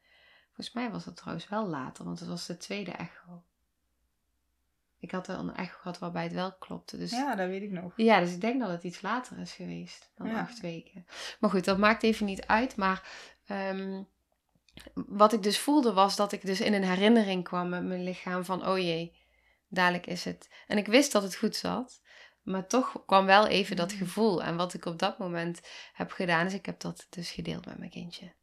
[0.46, 3.44] Volgens mij was dat trouwens wel later, want het was de tweede echo.
[5.04, 6.98] Ik had wel een echo gehad waarbij het wel klopte.
[6.98, 7.94] Dus Ja, dat weet ik nog.
[7.96, 10.40] ja, dus ik denk dat het iets later is geweest dan Ja.
[10.40, 11.06] acht weken.
[11.40, 12.76] Maar goed, dat maakt even niet uit.
[12.76, 13.10] Maar
[13.46, 14.04] ehm,
[14.94, 18.46] wat ik dus voelde was dat ik dus in een herinnering kwam met mijn lichaam
[18.46, 19.16] van, oh jee,
[19.68, 20.50] dadelijk is het.
[20.68, 22.02] En ik wist dat het goed zat.
[22.42, 23.98] Maar toch kwam wel even dat Mm.
[23.98, 24.44] gevoel.
[24.44, 25.62] En wat ik op dat moment
[25.94, 28.34] heb gedaan, is ik heb dat dus gedeeld met mijn kindje.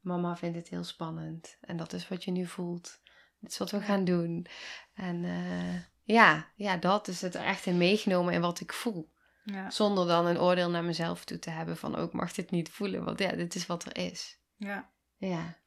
[0.00, 1.56] Mama vindt het heel spannend.
[1.60, 3.00] En dat is wat je nu voelt.
[3.40, 4.46] Dit is wat we gaan doen.
[4.94, 5.74] En eh,
[6.12, 9.10] ja, ja, dat is het er echt in meegenomen in wat ik voel.
[9.44, 12.50] Ja, Zonder dan een oordeel naar mezelf toe te hebben van, ook ik mag dit
[12.50, 13.04] niet voelen.
[13.04, 14.38] Want ja, dit is wat er is.
[14.56, 14.90] ja.
[15.16, 15.58] Ja,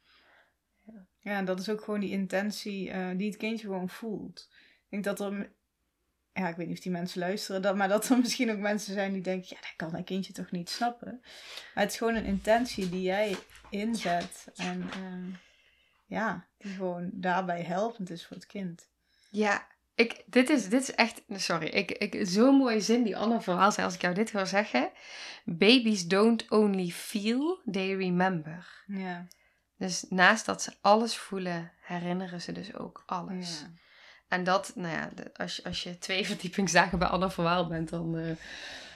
[1.19, 4.49] ja, en dat is ook gewoon die intentie eh, die het kindje gewoon voelt.
[4.89, 5.51] Ik denk dat er,
[6.33, 8.93] ja, ik weet niet of die mensen luisteren, dat, maar dat er misschien ook mensen
[8.93, 11.19] zijn die denken, ja, dat kan een kindje toch niet snappen.
[11.73, 13.35] Maar het is gewoon een intentie die jij
[13.69, 15.29] inzet en ehm,
[16.05, 18.89] ja, die gewoon daarbij helpend is voor het kind.
[19.29, 23.41] ja ik, dit, is, dit is echt, sorry, ik, ik, zo'n mooie zin die Anne
[23.41, 24.91] vooral zei als ik jou dit hoor zeggen.
[25.45, 28.83] Babies don't only feel, they remember.
[28.87, 29.27] Ja,
[29.77, 33.59] Dus naast dat ze alles voelen, herinneren ze dus ook alles.
[33.61, 33.71] ja.
[34.27, 38.17] En dat, nou ja, als, je- als je twee verdiepingsdagen bij Anne Verwaal bent, dan,
[38.17, 38.35] eh,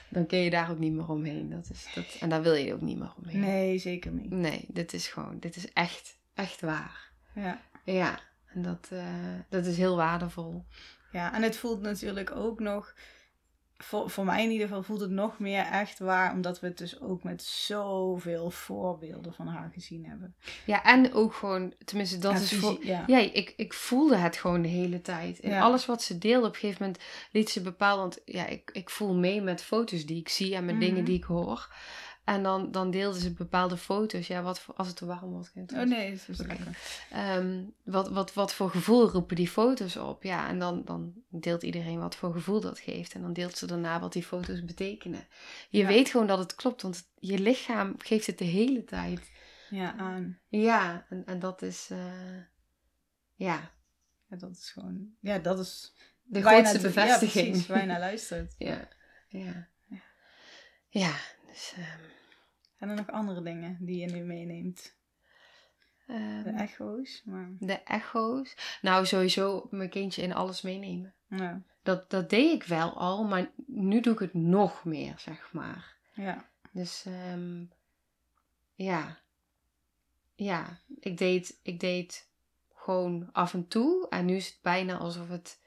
[0.08, 1.50] dan kun je daar ook niet meer omheen.
[1.50, 3.40] Dat is, dat, en daar wil je ook niet meer omheen.
[3.40, 4.30] Nee, zeker niet.
[4.30, 7.10] Nee, dit is gewoon, dit is echt, echt waar.
[7.34, 7.60] Ja.
[7.84, 8.20] Ja,
[8.54, 9.04] en dat, eh,
[9.48, 10.64] dat is heel waardevol.
[11.12, 12.94] Ja, en het voelt natuurlijk ook nog,
[13.76, 16.78] voor, voor mij in ieder geval voelt het nog meer echt waar, omdat we het
[16.78, 20.34] dus ook met zoveel voorbeelden van haar gezien hebben.
[20.66, 22.78] Ja, en ook gewoon, tenminste, dat is voor.
[22.80, 23.04] Ja.
[23.06, 25.38] Ja, ik, ik voelde het gewoon de hele tijd.
[25.38, 25.60] In Ja.
[25.60, 27.98] alles wat ze deelde, op een gegeven moment liet ze bepaald.
[27.98, 30.84] Want ja, ik, ik voel mee met foto's die ik zie en met Mhm.
[30.84, 31.74] dingen die ik hoor.
[32.28, 34.26] En dan, dan deelde ze bepaalde foto's.
[34.26, 35.52] Ja, wat voor, als het te warm wordt.
[35.72, 36.78] Oh nee, is lekker.
[37.10, 40.22] Ehm, wat, wat, wat voor gevoel roepen die foto's op?
[40.22, 43.14] Ja, en dan, dan deelt iedereen wat voor gevoel dat geeft.
[43.14, 45.26] En dan deelt ze daarna wat die foto's betekenen.
[45.68, 45.86] Je Ja.
[45.86, 49.30] weet gewoon dat het klopt, want je lichaam geeft het de hele tijd.
[49.70, 50.38] Ja, aan.
[50.48, 52.38] Ja, en, en dat is, eh,
[53.34, 53.70] ja,
[54.30, 57.32] Ja, dat is gewoon, ja, dat is de grootste bevestiging.
[57.46, 58.54] Ja, precies, waar je naar luistert.
[58.58, 58.88] ja,
[59.28, 59.68] ja.
[60.90, 61.12] Ja,
[61.46, 61.72] dus...
[61.76, 62.16] ehm,
[62.78, 64.96] En dan nog andere dingen die je nu meeneemt.
[66.06, 68.78] ehm, De echo's, maar de echo's.
[68.82, 71.14] Nou, sowieso mijn kindje in alles meenemen.
[71.28, 75.52] ja, Dat, dat deed ik wel al, maar nu doe ik het nog meer, zeg
[75.52, 75.96] maar.
[76.14, 77.64] ja, Dus ehm,
[78.74, 79.18] ja.
[80.34, 82.28] Ja, ik deed, ik deed
[82.74, 84.08] gewoon af en toe.
[84.08, 85.60] En nu is het bijna alsof het.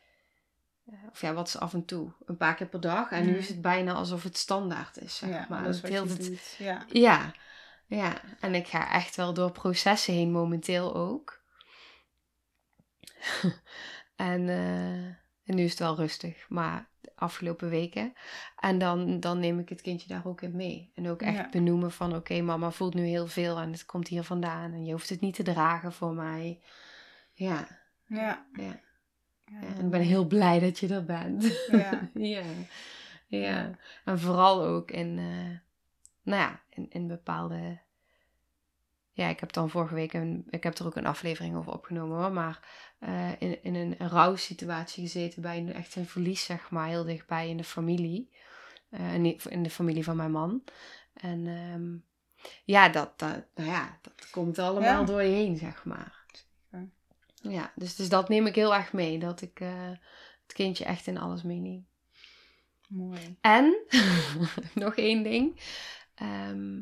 [1.11, 2.11] Of ja, wat is af en toe?
[2.25, 3.11] Een paar keer per dag.
[3.11, 3.39] En nu Mhm.
[3.39, 5.63] is het bijna alsof het standaard is, zeg ja, maar.
[5.63, 6.07] dat is Het heel.
[6.57, 7.33] Ja, ja,
[7.85, 8.21] ja.
[8.39, 11.41] En ik ga echt wel door processen heen momenteel ook.
[14.15, 15.05] en, eh,
[15.43, 18.13] en nu is het wel rustig, maar de afgelopen weken.
[18.59, 20.91] En dan, dan neem ik het kindje daar ook in mee.
[20.95, 21.49] En ook echt Ja.
[21.49, 24.71] benoemen van, oké, mama voelt nu heel veel en het komt hier vandaan.
[24.73, 26.61] En je hoeft het niet te dragen voor mij.
[27.33, 27.67] Ja,
[28.05, 28.45] ja.
[28.53, 28.79] ja.
[29.59, 31.67] En ik ben heel blij dat je er bent.
[31.71, 32.09] Ja.
[32.35, 32.43] ja.
[33.27, 33.71] ja.
[34.05, 35.57] En vooral ook in, eh,
[36.23, 37.79] nou ja, in, in bepaalde.
[39.13, 42.17] Ja, ik heb dan vorige week een, ik heb er ook een aflevering over opgenomen
[42.17, 42.59] hoor, maar
[42.99, 47.49] eh, in, in een rouwsituatie gezeten bij een, echt een verlies, zeg maar, heel dichtbij
[47.49, 48.29] in de familie.
[48.89, 49.13] Eh,
[49.49, 50.63] in, de familie van mijn man.
[51.13, 51.95] En ehm,
[52.63, 55.03] ja, dat, dat, nou ja, dat komt allemaal Ja.
[55.05, 56.20] door je heen, zeg maar.
[57.41, 59.19] Ja, dus, dus dat neem ik heel erg mee.
[59.19, 59.89] Dat ik eh,
[60.43, 61.87] het kindje echt in alles meeneem.
[62.87, 63.37] Mooi.
[63.41, 63.75] En,
[64.73, 65.59] nog één ding.
[66.15, 66.81] Ehm,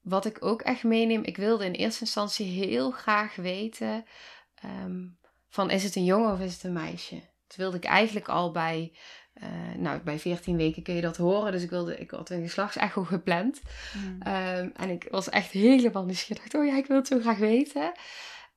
[0.00, 1.22] wat ik ook echt meeneem.
[1.22, 4.04] Ik wilde in eerste instantie heel graag weten...
[4.54, 5.06] ehm,
[5.48, 7.22] van is het een jongen of is het een meisje?
[7.46, 8.92] Dat wilde ik eigenlijk al bij...
[9.32, 11.52] eh, nou, bij 14 weken kun je dat horen.
[11.52, 13.60] Dus ik, wilde, ik had een geslachtsecho gepland.
[13.94, 14.22] Mm.
[14.74, 16.54] En ik was echt helemaal nieuwsgierig.
[16.54, 17.92] Oh ja, ik wil het zo graag weten.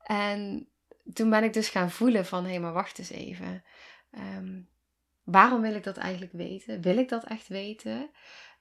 [0.04, 0.68] En
[1.14, 3.64] toen ben ik dus gaan voelen van, hé, hey, maar wacht eens even.
[4.12, 4.62] Ehm,
[5.24, 6.82] waarom wil ik dat eigenlijk weten?
[6.82, 8.10] Wil ik dat echt weten?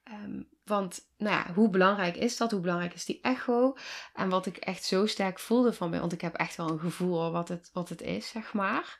[0.02, 2.50] Ehm, want, nou ja, hoe belangrijk is dat?
[2.50, 3.76] Hoe belangrijk is die echo?
[4.14, 6.78] En wat ik echt zo sterk voelde van mij, want ik heb echt wel een
[6.78, 8.98] gevoel wat het, wat het is, zeg maar.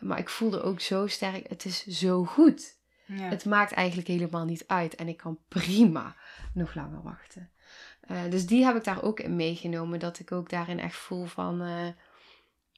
[0.00, 2.78] Maar ik voelde ook zo sterk, het is zo goed.
[3.06, 3.28] Ja.
[3.28, 4.94] Het maakt eigenlijk helemaal niet uit.
[4.94, 6.16] En ik kan prima
[6.54, 7.50] nog langer wachten.
[8.00, 9.98] Eh, dus die heb ik daar ook in meegenomen.
[9.98, 11.60] Dat ik ook daarin echt voel van...
[11.60, 11.86] eh,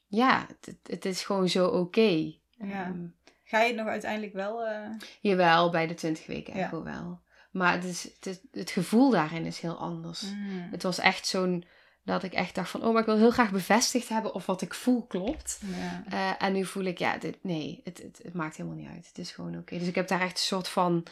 [0.07, 2.33] ja, het, het is gewoon zo oké.
[2.51, 2.85] Ja.
[2.85, 3.07] Ehm,
[3.45, 4.65] Ga je het nog uiteindelijk wel...
[4.67, 4.89] eh,
[5.21, 6.65] jawel, bij de 20 weken Ja.
[6.65, 7.21] echo wel.
[7.51, 10.23] Maar het, is, het, is- het gevoel daarin is heel anders.
[10.23, 11.65] mm, Het was echt zo'n...
[12.03, 12.83] Dat ik echt dacht van...
[12.85, 15.61] Oh, maar ik wil heel graag bevestigd hebben of wat ik voel klopt.
[15.67, 16.05] ja.
[16.09, 19.07] Eh, en nu voel ik, ja, dit, nee, het, het, het maakt helemaal niet uit.
[19.07, 19.79] Het is gewoon oké.
[19.79, 21.07] Dus ik heb daar echt een soort van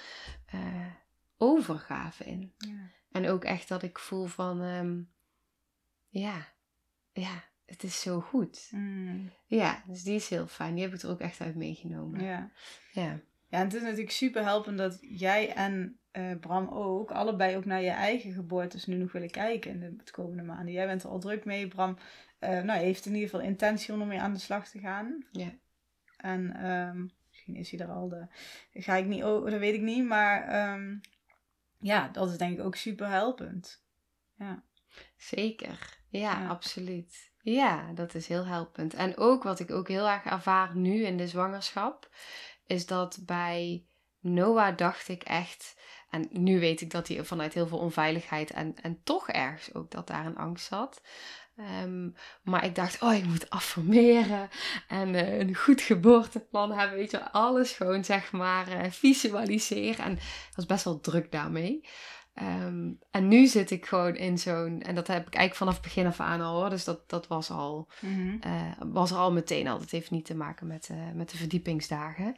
[0.46, 0.60] eh,
[1.38, 2.54] overgave in.
[2.58, 2.90] Ja.
[3.12, 5.00] En ook echt dat ik voel van, ehm,
[6.08, 6.46] ja,
[7.12, 8.68] ja, het is zo goed.
[8.70, 10.74] Mm, Ja, dus die is heel fijn.
[10.74, 12.20] Die heb ik er ook echt uit meegenomen.
[12.24, 12.50] ja.
[12.92, 17.56] Ja, Ja, en het is natuurlijk super helpend dat jij en eh, Bram ook allebei
[17.56, 20.72] ook naar je eigen geboortes nu nog willen kijken in de komende maanden.
[20.72, 21.68] Jij bent er al druk mee.
[21.68, 21.96] Bram
[22.38, 25.24] eh, nou, heeft in ieder geval intentie om ermee aan de slag te gaan.
[25.32, 25.52] ja.
[26.16, 28.08] En ehm, misschien is hij er al.
[28.08, 28.26] De,
[28.72, 30.04] ga ik niet, oh, dat weet ik niet.
[30.04, 30.96] Maar ehm,
[31.80, 33.82] ja, dat is denk ik ook super helpend.
[34.38, 34.62] Ja.
[35.16, 35.98] zeker.
[36.08, 36.48] Ja, Ja.
[36.48, 37.32] absoluut.
[37.44, 38.94] Ja, dat is heel helpend.
[38.94, 42.08] En ook wat ik ook heel erg ervaar nu in de zwangerschap,
[42.66, 43.86] is dat bij
[44.20, 45.76] Noah dacht ik echt,
[46.10, 49.90] en nu weet ik dat hij vanuit heel veel onveiligheid en, en toch ergens ook
[49.90, 51.02] dat daar een angst zat.
[51.56, 52.10] Ehm,
[52.42, 54.48] maar ik dacht, oh, ik moet affirmeren
[54.88, 60.04] en eh, een goed geboorteplan hebben, weet je, alles gewoon zeg maar eh, visualiseren.
[60.04, 61.84] En ik was best wel druk daarmee.
[62.34, 66.06] Ehm, en nu zit ik gewoon in zo'n, en dat heb ik eigenlijk vanaf begin
[66.06, 68.36] af aan al hoor, dus dat, dat was al Mhm.
[68.40, 69.78] eh, was er al meteen al.
[69.78, 72.36] Dat heeft niet te maken met, eh, met de verdiepingsdagen.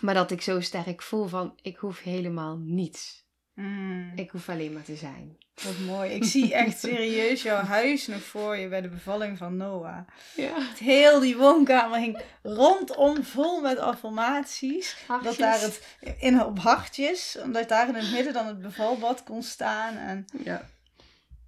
[0.00, 3.28] Maar dat ik zo sterk voel van, ik hoef helemaal niets.
[3.60, 5.36] Mm, Ik hoef alleen maar te zijn.
[5.62, 6.10] Wat mooi.
[6.10, 9.98] Ik zie echt serieus jouw huis nog voor je bij de bevalling van Noah.
[10.36, 10.52] Ja.
[10.78, 14.96] Heel die woonkamer hing rondom vol met affirmaties.
[15.22, 19.42] Dat daar het in op hartjes, omdat daar in het midden dan het bevalbad kon
[19.42, 19.96] staan.
[19.96, 20.68] En Ja.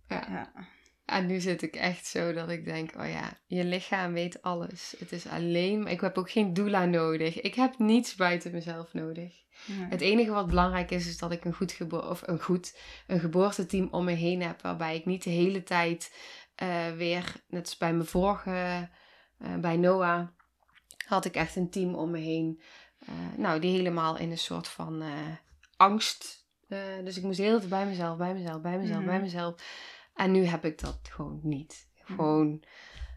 [0.09, 0.25] ja.
[0.31, 0.53] ja,
[1.05, 4.95] En nu zit ik echt zo dat ik denk, oh ja, je lichaam weet alles.
[4.99, 7.41] Het is alleen, ik heb ook geen doula nodig.
[7.41, 9.42] Ik heb niets buiten mezelf nodig.
[9.67, 9.87] Ja.
[9.89, 13.21] Het enige wat belangrijk is, is dat ik een goed, gebo of een goed een
[13.21, 14.63] geboorteteam om me heen heb.
[14.63, 16.15] Waarbij ik niet de hele tijd
[16.55, 18.89] eh, weer, net als bij mijn vorige,
[19.39, 20.29] eh, bij Noah,
[21.07, 22.63] had ik echt een team om me heen.
[23.07, 25.03] eh, nou, die helemaal in een soort van
[25.77, 26.47] angst.
[27.05, 29.23] dus ik moest hele tijd bij mezelf, bij mezelf, bij mezelf, bij Mhm.
[29.23, 29.55] mezelf.
[30.15, 31.89] En nu heb ik dat gewoon niet.
[32.03, 32.15] Mhm.
[32.15, 32.63] Gewoon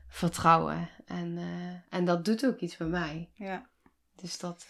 [0.07, 0.89] vertrouwen.
[1.05, 1.37] En,
[1.89, 3.29] en dat doet ook iets bij mij.
[3.35, 3.69] ja.
[4.15, 4.67] Dus dat.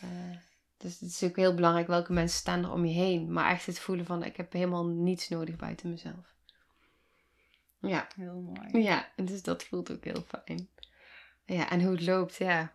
[0.78, 3.34] Dus het is ook heel belangrijk welke mensen staan er om je heen.
[3.34, 6.34] Maar echt het voelen van ik heb helemaal niets nodig buiten mezelf.
[7.80, 8.84] Ja, heel mooi.
[8.84, 10.70] ja, en dus dat voelt ook heel fijn.
[11.46, 12.74] Ja, en hoe het loopt, ja.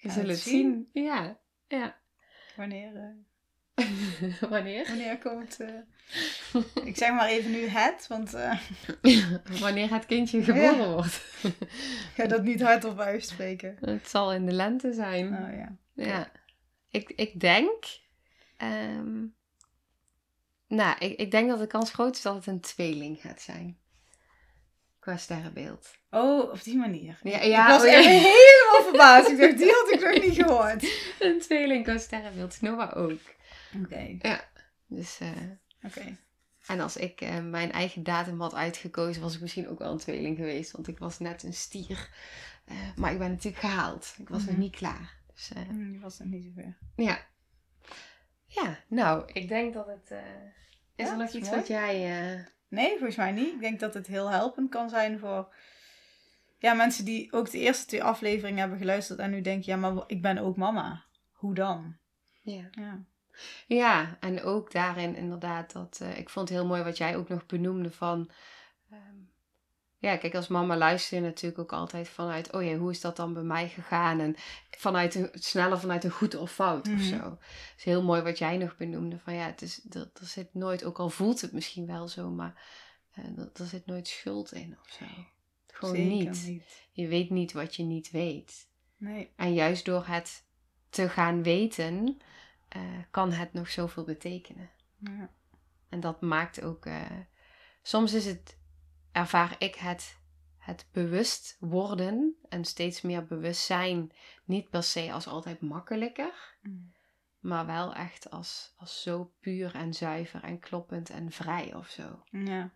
[0.00, 0.88] We het het zien.
[0.92, 1.96] Ja, ja.
[2.56, 2.96] Wanneer,
[3.74, 3.84] eh,
[4.50, 4.86] Wanneer?
[4.86, 5.60] wanneer komt...
[5.60, 8.60] eh, ik zeg maar even nu het, want eh,
[9.60, 11.22] Wanneer het kindje geboren wordt.
[11.42, 13.76] ik ga dat niet hardop uitspreken.
[13.80, 15.26] het zal in de lente zijn.
[15.26, 15.76] Oh ja.
[15.96, 16.30] Ja,
[16.90, 17.84] ik, ik denk.
[18.56, 19.24] ehm,
[20.68, 23.78] nou, ik, ik denk dat de kans groot is dat het een tweeling gaat zijn.
[24.98, 25.96] Qua sterrenbeeld.
[26.10, 27.18] Oh, op die manier.
[27.22, 28.00] Ja, ik ja, was oh ja.
[28.00, 29.28] helemaal verbaasd.
[29.28, 30.82] Ik dacht, die had ik nog niet gehoord.
[31.20, 32.60] Een tweeling qua sterrenbeeld.
[32.60, 33.20] Noah ook.
[33.82, 34.18] Oké,
[34.86, 35.28] Dus, eh,
[35.82, 36.16] oké.
[36.66, 39.98] en als ik eh, mijn eigen datum had uitgekozen, was ik misschien ook wel een
[39.98, 40.70] tweeling geweest.
[40.70, 42.10] Want ik was net een stier.
[42.64, 44.14] Eh, maar ik ben natuurlijk gehaald.
[44.18, 44.60] Ik was nog Mhm.
[44.60, 45.15] niet klaar.
[45.36, 46.76] Dus eh, Hm, Die was nog niet zover.
[46.96, 47.18] ja.
[48.48, 50.10] Ja, nou, ik denk dat het...
[50.10, 50.18] eh,
[50.96, 51.60] is Ja, er nog iets mooi.
[51.60, 52.20] wat jij...
[52.36, 53.52] eh, Nee, volgens mij niet.
[53.54, 55.54] Ik denk dat het heel helpend kan zijn voor
[56.58, 60.04] ja, mensen die ook de eerste twee afleveringen hebben geluisterd en nu denken, ja, maar
[60.06, 61.04] ik ben ook mama.
[61.32, 61.96] Hoe dan?
[62.42, 62.68] ja.
[62.70, 63.04] Ja.
[63.66, 66.00] Ja, en ook daarin inderdaad dat...
[66.16, 68.30] ik vond het heel mooi wat jij ook nog benoemde van...
[70.06, 73.16] ja, kijk, als mama luister je natuurlijk ook altijd vanuit, oh ja, hoe is dat
[73.16, 74.20] dan bij mij gegaan?
[74.20, 74.34] En
[74.70, 77.02] vanuit een, sneller vanuit een goed of fout of Mhm.
[77.02, 77.16] zo.
[77.16, 79.18] Het is heel mooi wat jij nog benoemde.
[79.18, 82.30] Van ja, het is, er, er zit nooit, ook al voelt het misschien wel zo,
[82.30, 82.62] maar
[83.12, 85.04] eh, er, er zit nooit schuld in of zo.
[85.66, 86.60] Gewoon niet.
[86.92, 88.68] Je weet niet wat je niet weet.
[88.96, 89.30] Nee.
[89.36, 90.44] En juist door het
[90.90, 92.18] te gaan weten,
[92.68, 92.80] eh,
[93.10, 94.70] kan het nog zoveel betekenen.
[94.98, 95.30] Ja.
[95.88, 96.86] En dat maakt ook.
[96.86, 97.00] eh,
[97.82, 98.56] soms is het,
[99.16, 100.16] ervaar ik het,
[100.58, 104.12] het bewust worden en steeds meer bewustzijn
[104.44, 106.92] niet per se als altijd makkelijker, Mm.
[107.40, 112.22] maar wel echt als, als zo puur en zuiver en kloppend en vrij of zo.
[112.30, 112.70] Ja.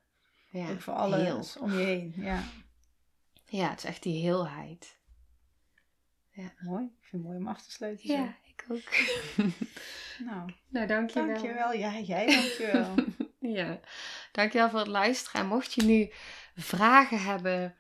[0.51, 1.63] Ja, Ook voor alles heel.
[1.63, 2.13] om je heen.
[2.17, 2.43] Ja.
[3.47, 4.99] Ja, het is echt die heelheid.
[6.61, 6.85] Mooi.
[6.85, 8.07] Ik vind het mooi om af te sluiten.
[8.09, 8.29] zo.
[8.45, 8.93] ik ook.
[10.25, 11.27] Nou, nou, dankjewel.
[11.29, 11.73] dankjewel.
[11.73, 12.95] Ja, jij dankjewel.
[13.41, 13.81] Ja,
[14.33, 15.41] dankjewel voor het luisteren.
[15.41, 16.11] En mocht je nu
[16.57, 17.75] vragen hebben,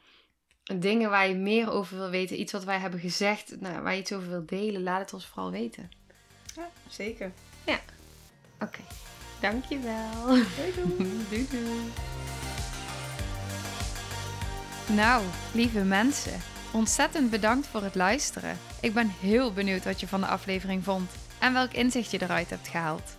[0.62, 4.00] dingen waar je meer over wil weten, iets wat wij hebben gezegd, nou, waar je
[4.00, 5.90] iets over wilt delen, laat het ons vooral weten.
[6.56, 7.32] ja, zeker.
[8.62, 8.80] Oké,
[9.40, 10.26] dankjewel.
[10.26, 11.24] Doei doei.
[11.30, 11.92] doei doei.
[14.86, 16.40] Nou, lieve mensen,
[16.72, 18.58] ontzettend bedankt voor het luisteren.
[18.80, 22.50] Ik ben heel benieuwd wat je van de aflevering vond en welk inzicht je eruit
[22.50, 23.18] hebt gehaald.